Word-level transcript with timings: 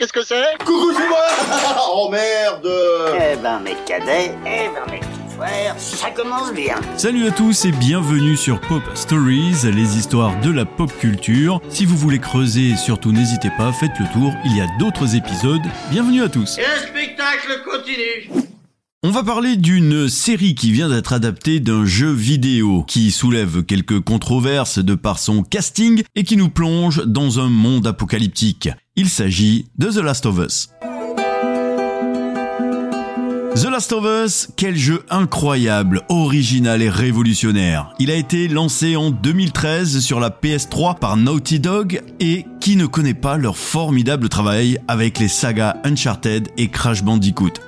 qu'est-ce 0.00 0.12
que 0.14 0.24
c'est 0.24 0.56
Coucou, 0.64 0.92
c'est 0.96 1.08
moi 1.08 1.18
Oh 1.92 2.08
merde 2.10 2.70
Eh 3.14 3.36
ben 3.36 3.60
mes 3.60 3.76
cadets, 3.86 4.34
eh 4.46 4.68
ben 4.74 4.90
mes 4.90 5.00
petits 5.00 5.36
frères, 5.36 5.74
ça 5.78 6.10
commence 6.10 6.54
bien. 6.54 6.76
Salut 6.96 7.26
à 7.26 7.30
tous 7.30 7.66
et 7.66 7.72
bienvenue 7.72 8.34
sur 8.34 8.60
Pop 8.62 8.82
Stories, 8.94 9.56
les 9.64 9.98
histoires 9.98 10.40
de 10.40 10.50
la 10.50 10.64
pop 10.64 10.90
culture. 10.98 11.60
Si 11.68 11.84
vous 11.84 11.98
voulez 11.98 12.18
creuser, 12.18 12.76
surtout 12.76 13.12
n'hésitez 13.12 13.50
pas, 13.58 13.72
faites 13.72 13.98
le 14.00 14.06
tour, 14.10 14.32
il 14.46 14.56
y 14.56 14.62
a 14.62 14.66
d'autres 14.78 15.16
épisodes. 15.16 15.60
Bienvenue 15.90 16.22
à 16.22 16.30
tous. 16.30 16.56
Et 16.56 16.62
le 16.62 16.88
spectacle 16.88 17.62
continue 17.70 18.42
On 19.02 19.10
va 19.10 19.22
parler 19.22 19.56
d'une 19.56 20.08
série 20.08 20.54
qui 20.54 20.72
vient 20.72 20.88
d'être 20.88 21.12
adaptée 21.12 21.60
d'un 21.60 21.84
jeu 21.84 22.10
vidéo 22.10 22.84
qui 22.84 23.10
soulève 23.10 23.64
quelques 23.64 24.00
controverses 24.00 24.78
de 24.78 24.94
par 24.94 25.18
son 25.18 25.42
casting 25.42 26.02
et 26.14 26.24
qui 26.24 26.38
nous 26.38 26.48
plonge 26.48 27.04
dans 27.04 27.38
un 27.38 27.50
monde 27.50 27.86
apocalyptique. 27.86 28.70
Il 28.96 29.08
s'agit 29.08 29.66
de 29.78 29.88
The 29.88 29.98
Last 29.98 30.26
of 30.26 30.38
Us. 30.38 30.68
The 33.54 33.66
Last 33.70 33.92
of 33.92 34.04
Us, 34.04 34.48
quel 34.56 34.74
jeu 34.76 35.04
incroyable, 35.10 36.02
original 36.08 36.82
et 36.82 36.88
révolutionnaire. 36.88 37.94
Il 38.00 38.10
a 38.10 38.16
été 38.16 38.48
lancé 38.48 38.96
en 38.96 39.10
2013 39.10 40.00
sur 40.00 40.18
la 40.18 40.30
PS3 40.30 40.98
par 40.98 41.16
Naughty 41.16 41.60
Dog 41.60 42.02
et 42.18 42.46
qui 42.60 42.74
ne 42.74 42.86
connaît 42.86 43.14
pas 43.14 43.36
leur 43.36 43.56
formidable 43.56 44.28
travail 44.28 44.78
avec 44.88 45.20
les 45.20 45.28
sagas 45.28 45.76
Uncharted 45.84 46.48
et 46.56 46.68
Crash 46.68 47.04
Bandicoot. 47.04 47.60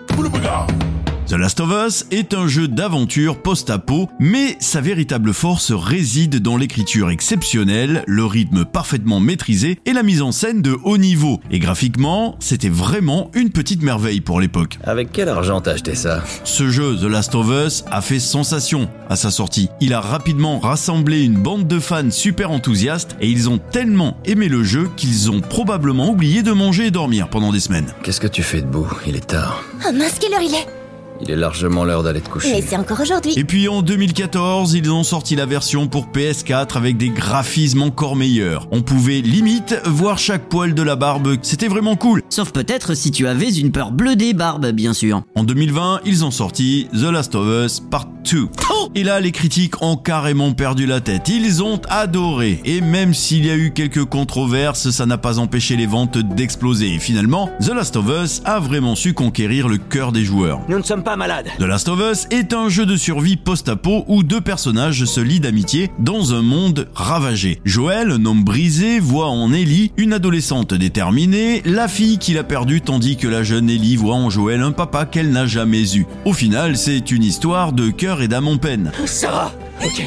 The 1.29 1.35
Last 1.35 1.61
of 1.61 1.71
Us 1.71 2.05
est 2.11 2.35
un 2.35 2.47
jeu 2.47 2.69
d'aventure 2.69 3.41
post-apo, 3.41 4.11
mais 4.19 4.57
sa 4.61 4.81
véritable 4.81 5.33
force 5.33 5.73
réside 5.73 6.41
dans 6.41 6.57
l'écriture 6.57 7.11
exceptionnelle, 7.11 8.05
le 8.07 8.27
rythme 8.27 8.65
parfaitement 8.65 9.21
maîtrisé 9.21 9.79
et 9.87 9.93
la 9.93 10.03
mise 10.03 10.21
en 10.21 10.33
scène 10.33 10.61
de 10.63 10.77
haut 10.83 10.99
niveau. 10.99 11.41
Et 11.51 11.59
graphiquement, 11.59 12.37
c'était 12.41 12.69
vraiment 12.69 13.31
une 13.35 13.51
petite 13.51 13.83
merveille 13.83 14.21
pour 14.21 14.41
l'époque. 14.41 14.79
Avec 14.85 15.13
quel 15.13 15.29
argent 15.29 15.61
t'as 15.61 15.73
acheté 15.73 15.95
ça? 15.95 16.23
Ce 16.45 16.69
jeu, 16.69 16.97
The 16.97 17.05
Last 17.05 17.35
of 17.35 17.49
Us, 17.49 17.85
a 17.91 18.03
fait 18.03 18.21
sensation 18.21 18.91
à 19.09 19.17
sa 19.17 19.31
sortie. 19.31 19.69
Il 19.81 19.95
a 19.95 20.01
rapidement 20.01 20.59
rassemblé 20.59 21.23
une 21.25 21.39
bande 21.39 21.67
de 21.67 21.79
fans 21.79 22.11
super 22.11 22.51
enthousiastes 22.51 23.17
et 23.21 23.31
ils 23.31 23.49
ont 23.49 23.59
tellement 23.59 24.19
aimé 24.27 24.49
le 24.49 24.65
jeu 24.65 24.91
qu'ils 24.97 25.31
ont 25.31 25.41
probablement 25.41 26.11
oublié 26.11 26.43
de 26.43 26.53
manger 26.53 26.87
et 26.87 26.91
dormir 26.91 27.29
pendant 27.29 27.53
des 27.53 27.61
semaines. 27.61 27.95
Qu'est-ce 28.03 28.21
que 28.21 28.27
tu 28.27 28.43
fais 28.43 28.61
debout? 28.61 28.89
Il 29.07 29.17
est 29.17 29.29
tard. 29.29 29.63
Oh 29.89 29.93
mince, 29.95 30.19
quelle 30.21 30.35
heure 30.35 30.43
il 30.43 30.55
est 30.55 30.82
Il 31.23 31.31
est 31.31 31.37
largement 31.37 31.85
l'heure 31.85 32.03
d'aller 32.03 32.21
te 32.21 32.29
coucher. 32.29 32.51
Mais 32.53 32.63
c'est 32.63 32.77
encore 32.77 33.01
aujourd'hui. 33.01 33.33
Et 33.37 33.45
puis 33.45 33.69
en 33.69 33.83
2014, 33.83 34.75
ils 34.75 34.91
ont 34.91 35.05
sorti 35.05 35.37
la 35.37 35.47
version 35.47 35.87
pour 35.87 36.07
PS4 36.07 36.77
avec 36.77 36.97
des 36.97 37.11
graphismes 37.11 37.83
encore 37.83 38.17
meilleurs. 38.17 38.67
On 38.73 38.83
pouvait 38.83 39.21
limite 39.21 39.81
voir 39.85 40.19
chaque 40.19 40.49
poil 40.49 40.75
de 40.75 40.83
la 40.83 40.97
barbe, 40.97 41.37
c'était 41.43 41.69
vraiment 41.69 41.97
cool. 41.97 42.23
Sauf 42.29 42.51
peut-être 42.51 42.95
si 42.95 43.11
tu 43.11 43.27
avais 43.27 43.51
une 43.51 43.71
peur 43.71 43.93
bleue 43.93 44.17
des 44.17 44.35
barbes, 44.35 44.67
bien 44.73 44.95
sûr. 44.95 45.23
En 45.35 45.45
2020, 45.45 46.01
ils 46.05 46.25
ont 46.25 46.31
sorti 46.31 46.89
The 46.93 47.11
Last 47.13 47.35
of 47.35 47.47
Us 47.47 47.81
Part 47.81 48.09
2. 48.31 48.49
Et 48.95 49.05
là, 49.05 49.21
les 49.21 49.33
critiques 49.33 49.81
ont 49.83 49.97
carrément 49.97 50.53
perdu 50.53 50.87
la 50.87 51.01
tête. 51.01 51.29
Ils 51.29 51.63
ont 51.63 51.81
adoré. 51.89 52.61
Et 52.65 52.81
même 52.81 53.15
s'il 53.15 53.47
y 53.47 53.51
a 53.51 53.57
eu 53.57 53.73
quelques 53.73 54.05
controverses, 54.05 54.91
ça 54.91 55.07
n'a 55.07 55.19
pas 55.19 55.39
empêché 55.39 55.77
les 55.77 55.87
ventes 55.87 56.19
d'exploser. 56.19 56.95
Et 56.95 56.99
finalement, 56.99 57.51
The 57.61 57.69
Last 57.69 57.97
of 57.97 58.07
Us 58.09 58.43
a 58.45 58.59
vraiment 58.59 58.95
su 58.97 59.15
conquérir 59.15 59.69
le 59.69 59.79
cœur 59.79 60.13
des 60.13 60.25
joueurs. 60.25 60.61
Nous 60.69 60.79
ne 60.79 60.83
sommes 60.83 61.03
pas 61.03 61.12
malades. 61.17 61.51
The 61.59 61.63
Last 61.63 61.89
of 61.89 62.01
Us 62.01 62.27
est 62.31 62.53
un 62.53 62.69
jeu 62.69 62.87
de 62.87 62.97
survie 62.97 63.37
post-apo 63.37 64.05
où 64.09 64.23
deux 64.23 64.41
personnages 64.41 65.05
se 65.05 65.21
lient 65.21 65.41
d'amitié 65.41 65.91
dans 65.99 66.35
un 66.35 66.43
monde 66.43 66.89
ravagé. 66.95 67.61
Joël, 67.65 68.11
un 68.11 68.25
homme 68.25 68.45
brisé, 68.45 69.01
voit 69.01 69.29
en 69.29 69.53
Ellie 69.53 69.93
une 69.97 70.13
adolescente 70.13 70.75
déterminée, 70.75 71.63
la 71.65 71.89
fille 71.89 72.19
qu'il 72.19 72.39
a 72.39 72.45
perdue 72.45 72.81
tandis 72.81 73.17
que 73.17 73.29
la 73.29 73.43
jeune 73.43 73.71
Ellie 73.71 73.97
voit 73.97 74.15
en 74.15 74.31
Joël 74.31 74.63
un 74.63 74.73
papa 74.73 75.05
qu'elle 75.07 75.31
n'a 75.31 75.47
jamais 75.47 75.97
eu. 75.97 76.07
Au 76.25 76.33
final, 76.33 76.77
c'est 76.77 77.11
une 77.11 77.25
histoire 77.25 77.73
de 77.73 77.91
cœur 77.91 78.23
et 78.23 78.29
d'âme 78.29 78.49
en 78.49 78.57
peine. 78.57 78.93
Sarah 79.07 79.53
Ok. 79.85 80.03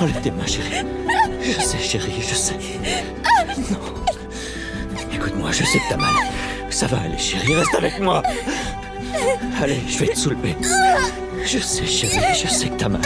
Enlève 0.00 0.20
tes 0.22 0.30
mains, 0.30 0.46
chérie. 0.46 0.84
Je 1.42 1.60
sais, 1.60 1.78
chérie, 1.78 2.12
je 2.20 2.34
sais. 2.34 2.58
Non. 3.70 3.78
Écoute-moi, 5.12 5.50
je 5.52 5.64
sais 5.64 5.78
que 5.78 5.88
t'as 5.88 5.96
mal. 5.96 6.14
Ça 6.70 6.86
va 6.86 6.98
aller, 6.98 7.18
chérie, 7.18 7.54
reste 7.54 7.74
avec 7.76 8.00
moi. 8.00 8.22
Allez, 9.60 9.80
je 9.88 9.98
vais 9.98 10.08
te 10.08 10.18
soulever. 10.18 10.56
Je 11.44 11.58
sais, 11.58 11.86
chérie, 11.86 12.16
je 12.34 12.48
sais 12.48 12.68
que 12.68 12.76
t'as 12.76 12.88
mal. 12.88 13.02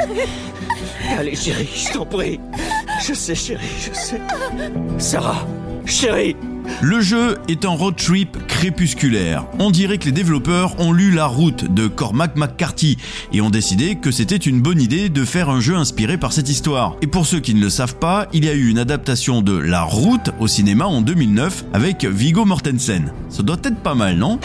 Allez, 1.19 1.35
chérie, 1.35 1.69
je 1.75 1.93
t'en 1.93 2.07
prie. 2.07 2.41
Je 3.07 3.15
sais, 3.15 3.35
chérie, 3.35 3.67
je 3.79 3.99
sais. 3.99 4.21
Sarah, 4.99 5.47
chérie. 5.87 6.37
Le 6.83 7.01
jeu 7.01 7.39
est 7.49 7.65
un 7.65 7.71
road 7.71 7.97
trip 7.97 8.37
crépusculaire. 8.47 9.45
On 9.59 9.71
dirait 9.71 9.99
que 9.99 10.05
les 10.05 10.13
développeurs 10.13 10.79
ont 10.79 10.93
lu 10.93 11.11
La 11.11 11.27
Route 11.27 11.73
de 11.73 11.89
Cormac 11.89 12.37
McCarthy 12.37 12.99
et 13.33 13.41
ont 13.41 13.51
décidé 13.51 13.97
que 13.97 14.11
c'était 14.11 14.37
une 14.37 14.61
bonne 14.61 14.81
idée 14.81 15.09
de 15.09 15.25
faire 15.25 15.49
un 15.49 15.61
jeu 15.61 15.75
inspiré 15.75 16.19
par 16.19 16.33
cette 16.33 16.49
histoire. 16.49 16.97
Et 17.03 17.07
pour 17.07 17.27
ceux 17.27 17.41
qui 17.41 17.55
ne 17.55 17.61
le 17.61 17.71
savent 17.71 17.97
pas, 17.97 18.29
il 18.33 18.45
y 18.45 18.49
a 18.49 18.55
eu 18.55 18.69
une 18.69 18.79
adaptation 18.79 19.43
de 19.43 19.57
La 19.57 19.83
Route 19.83 20.31
au 20.39 20.47
cinéma 20.47 20.85
en 20.85 21.01
2009 21.01 21.65
avec 21.73 22.05
Viggo 22.05 22.45
Mortensen. 22.45 23.13
Ça 23.29 23.43
doit 23.43 23.57
être 23.65 23.79
pas 23.79 23.95
mal, 23.95 24.17
non? 24.17 24.39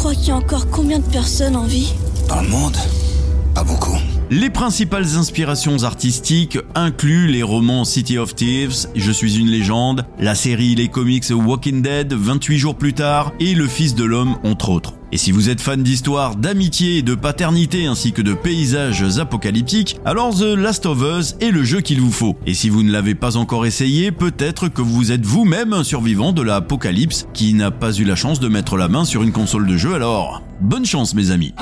Crois 0.00 0.14
qu'il 0.14 0.28
y 0.28 0.30
a 0.30 0.36
encore 0.36 0.66
combien 0.70 0.98
de 0.98 1.04
personnes 1.04 1.54
en 1.54 1.66
vie? 1.66 1.92
Dans 2.26 2.40
le 2.40 2.48
monde 2.48 2.74
Pas 3.54 3.62
beaucoup. 3.62 3.98
Les 4.32 4.48
principales 4.48 5.16
inspirations 5.16 5.82
artistiques 5.82 6.56
incluent 6.76 7.26
les 7.26 7.42
romans 7.42 7.84
City 7.84 8.16
of 8.16 8.36
Thieves, 8.36 8.86
Je 8.94 9.10
suis 9.10 9.38
une 9.40 9.48
légende, 9.48 10.06
la 10.20 10.36
série 10.36 10.76
Les 10.76 10.86
comics 10.86 11.24
Walking 11.30 11.82
Dead, 11.82 12.12
28 12.12 12.56
jours 12.56 12.76
plus 12.76 12.92
tard, 12.92 13.32
et 13.40 13.56
Le 13.56 13.66
Fils 13.66 13.96
de 13.96 14.04
l'homme, 14.04 14.36
entre 14.44 14.68
autres. 14.68 14.94
Et 15.10 15.16
si 15.16 15.32
vous 15.32 15.50
êtes 15.50 15.60
fan 15.60 15.82
d'histoire, 15.82 16.36
d'amitié 16.36 16.98
et 16.98 17.02
de 17.02 17.16
paternité 17.16 17.86
ainsi 17.86 18.12
que 18.12 18.22
de 18.22 18.32
paysages 18.32 19.18
apocalyptiques, 19.18 19.96
alors 20.04 20.32
The 20.32 20.54
Last 20.56 20.86
of 20.86 21.02
Us 21.02 21.34
est 21.40 21.50
le 21.50 21.64
jeu 21.64 21.80
qu'il 21.80 22.00
vous 22.00 22.12
faut. 22.12 22.36
Et 22.46 22.54
si 22.54 22.68
vous 22.68 22.84
ne 22.84 22.92
l'avez 22.92 23.16
pas 23.16 23.36
encore 23.36 23.66
essayé, 23.66 24.12
peut-être 24.12 24.68
que 24.68 24.80
vous 24.80 25.10
êtes 25.10 25.26
vous-même 25.26 25.72
un 25.72 25.82
survivant 25.82 26.30
de 26.30 26.42
l'apocalypse 26.42 27.26
qui 27.34 27.52
n'a 27.52 27.72
pas 27.72 27.92
eu 27.94 28.04
la 28.04 28.14
chance 28.14 28.38
de 28.38 28.46
mettre 28.46 28.76
la 28.76 28.86
main 28.86 29.04
sur 29.04 29.24
une 29.24 29.32
console 29.32 29.66
de 29.66 29.76
jeu 29.76 29.92
alors. 29.92 30.44
Bonne 30.60 30.86
chance 30.86 31.14
mes 31.14 31.32
amis. 31.32 31.52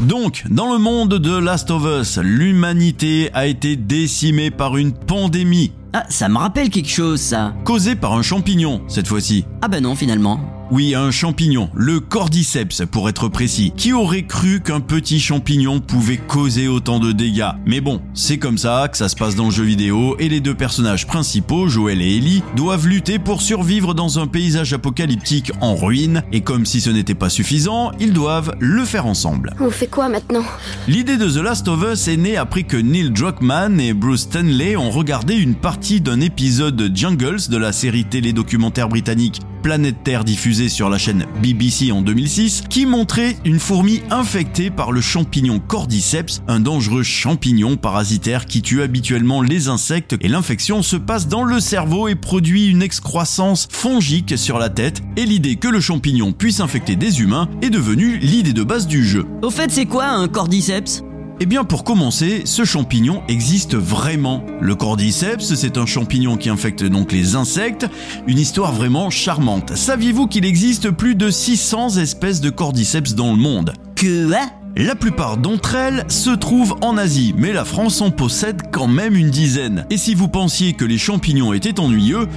Donc, 0.00 0.44
dans 0.48 0.72
le 0.72 0.78
monde 0.78 1.18
de 1.18 1.36
Last 1.36 1.70
of 1.70 1.84
Us, 1.84 2.18
l'humanité 2.22 3.28
a 3.34 3.46
été 3.46 3.76
décimée 3.76 4.50
par 4.50 4.78
une 4.78 4.92
pandémie, 4.92 5.72
Ah, 5.92 6.04
ça 6.08 6.28
me 6.28 6.38
rappelle 6.38 6.70
quelque 6.70 6.88
chose, 6.88 7.20
ça. 7.20 7.52
causée 7.64 7.96
par 7.96 8.12
un 8.12 8.22
champignon, 8.22 8.82
cette 8.86 9.08
fois-ci. 9.08 9.44
Ah 9.60 9.68
bah 9.68 9.80
non, 9.80 9.96
finalement. 9.96 10.40
Oui, 10.72 10.94
un 10.94 11.10
champignon, 11.10 11.68
le 11.74 11.98
cordyceps 11.98 12.86
pour 12.92 13.08
être 13.08 13.26
précis. 13.26 13.72
Qui 13.76 13.92
aurait 13.92 14.22
cru 14.22 14.60
qu'un 14.60 14.78
petit 14.78 15.18
champignon 15.18 15.80
pouvait 15.80 16.16
causer 16.16 16.68
autant 16.68 17.00
de 17.00 17.10
dégâts? 17.10 17.50
Mais 17.66 17.80
bon, 17.80 18.00
c'est 18.14 18.38
comme 18.38 18.56
ça 18.56 18.86
que 18.88 18.96
ça 18.96 19.08
se 19.08 19.16
passe 19.16 19.34
dans 19.34 19.46
le 19.46 19.50
jeu 19.50 19.64
vidéo 19.64 20.14
et 20.20 20.28
les 20.28 20.38
deux 20.38 20.54
personnages 20.54 21.08
principaux, 21.08 21.68
Joel 21.68 22.00
et 22.00 22.16
Ellie, 22.18 22.44
doivent 22.54 22.86
lutter 22.86 23.18
pour 23.18 23.42
survivre 23.42 23.94
dans 23.94 24.20
un 24.20 24.28
paysage 24.28 24.72
apocalyptique 24.72 25.50
en 25.60 25.74
ruine 25.74 26.22
et 26.30 26.42
comme 26.42 26.64
si 26.64 26.80
ce 26.80 26.90
n'était 26.90 27.16
pas 27.16 27.30
suffisant, 27.30 27.90
ils 27.98 28.12
doivent 28.12 28.54
le 28.60 28.84
faire 28.84 29.06
ensemble. 29.06 29.56
On 29.58 29.70
fait 29.70 29.88
quoi 29.88 30.08
maintenant? 30.08 30.44
L'idée 30.86 31.16
de 31.16 31.28
The 31.28 31.42
Last 31.42 31.66
of 31.66 31.82
Us 31.82 32.06
est 32.06 32.16
née 32.16 32.36
après 32.36 32.62
que 32.62 32.76
Neil 32.76 33.10
Druckmann 33.10 33.80
et 33.80 33.92
Bruce 33.92 34.20
Stanley 34.20 34.76
ont 34.76 34.90
regardé 34.92 35.34
une 35.34 35.56
partie 35.56 35.79
d'un 35.80 36.20
épisode 36.20 36.76
de 36.76 36.94
Jungles 36.94 37.48
de 37.48 37.56
la 37.56 37.72
série 37.72 38.04
télé-documentaire 38.04 38.88
britannique 38.88 39.40
Planète 39.62 40.04
Terre 40.04 40.24
diffusée 40.24 40.68
sur 40.68 40.90
la 40.90 40.98
chaîne 40.98 41.24
BBC 41.42 41.90
en 41.90 42.02
2006, 42.02 42.64
qui 42.68 42.84
montrait 42.84 43.36
une 43.46 43.58
fourmi 43.58 44.02
infectée 44.10 44.70
par 44.70 44.92
le 44.92 45.00
champignon 45.00 45.58
Cordyceps, 45.58 46.42
un 46.48 46.60
dangereux 46.60 47.02
champignon 47.02 47.76
parasitaire 47.76 48.44
qui 48.44 48.60
tue 48.60 48.82
habituellement 48.82 49.40
les 49.40 49.68
insectes 49.68 50.16
et 50.20 50.28
l'infection 50.28 50.82
se 50.82 50.96
passe 50.96 51.28
dans 51.28 51.44
le 51.44 51.60
cerveau 51.60 52.08
et 52.08 52.14
produit 52.14 52.66
une 52.66 52.82
excroissance 52.82 53.66
fongique 53.72 54.36
sur 54.36 54.58
la 54.58 54.68
tête 54.68 55.02
et 55.16 55.24
l'idée 55.24 55.56
que 55.56 55.68
le 55.68 55.80
champignon 55.80 56.32
puisse 56.32 56.60
infecter 56.60 56.94
des 56.94 57.20
humains 57.22 57.48
est 57.62 57.70
devenue 57.70 58.18
l'idée 58.18 58.52
de 58.52 58.62
base 58.62 58.86
du 58.86 59.04
jeu. 59.04 59.24
Au 59.42 59.50
fait, 59.50 59.70
c'est 59.70 59.86
quoi 59.86 60.08
un 60.08 60.28
cordyceps? 60.28 61.02
Eh 61.42 61.46
bien 61.46 61.64
pour 61.64 61.84
commencer, 61.84 62.42
ce 62.44 62.66
champignon 62.66 63.22
existe 63.26 63.74
vraiment. 63.74 64.44
Le 64.60 64.74
cordyceps, 64.74 65.54
c'est 65.54 65.78
un 65.78 65.86
champignon 65.86 66.36
qui 66.36 66.50
infecte 66.50 66.84
donc 66.84 67.12
les 67.12 67.34
insectes, 67.34 67.86
une 68.26 68.38
histoire 68.38 68.72
vraiment 68.72 69.08
charmante. 69.08 69.74
Saviez-vous 69.74 70.26
qu'il 70.26 70.44
existe 70.44 70.90
plus 70.90 71.14
de 71.14 71.30
600 71.30 71.96
espèces 71.96 72.42
de 72.42 72.50
cordyceps 72.50 73.14
dans 73.14 73.30
le 73.30 73.38
monde? 73.38 73.72
Que 73.96 74.30
hein? 74.34 74.50
La 74.76 74.94
plupart 74.94 75.38
d'entre 75.38 75.76
elles 75.76 76.04
se 76.08 76.28
trouvent 76.28 76.76
en 76.82 76.98
Asie, 76.98 77.34
mais 77.38 77.54
la 77.54 77.64
France 77.64 78.02
en 78.02 78.10
possède 78.10 78.64
quand 78.70 78.86
même 78.86 79.16
une 79.16 79.30
dizaine. 79.30 79.86
Et 79.88 79.96
si 79.96 80.14
vous 80.14 80.28
pensiez 80.28 80.74
que 80.74 80.84
les 80.84 80.98
champignons 80.98 81.54
étaient 81.54 81.80
ennuyeux, 81.80 82.28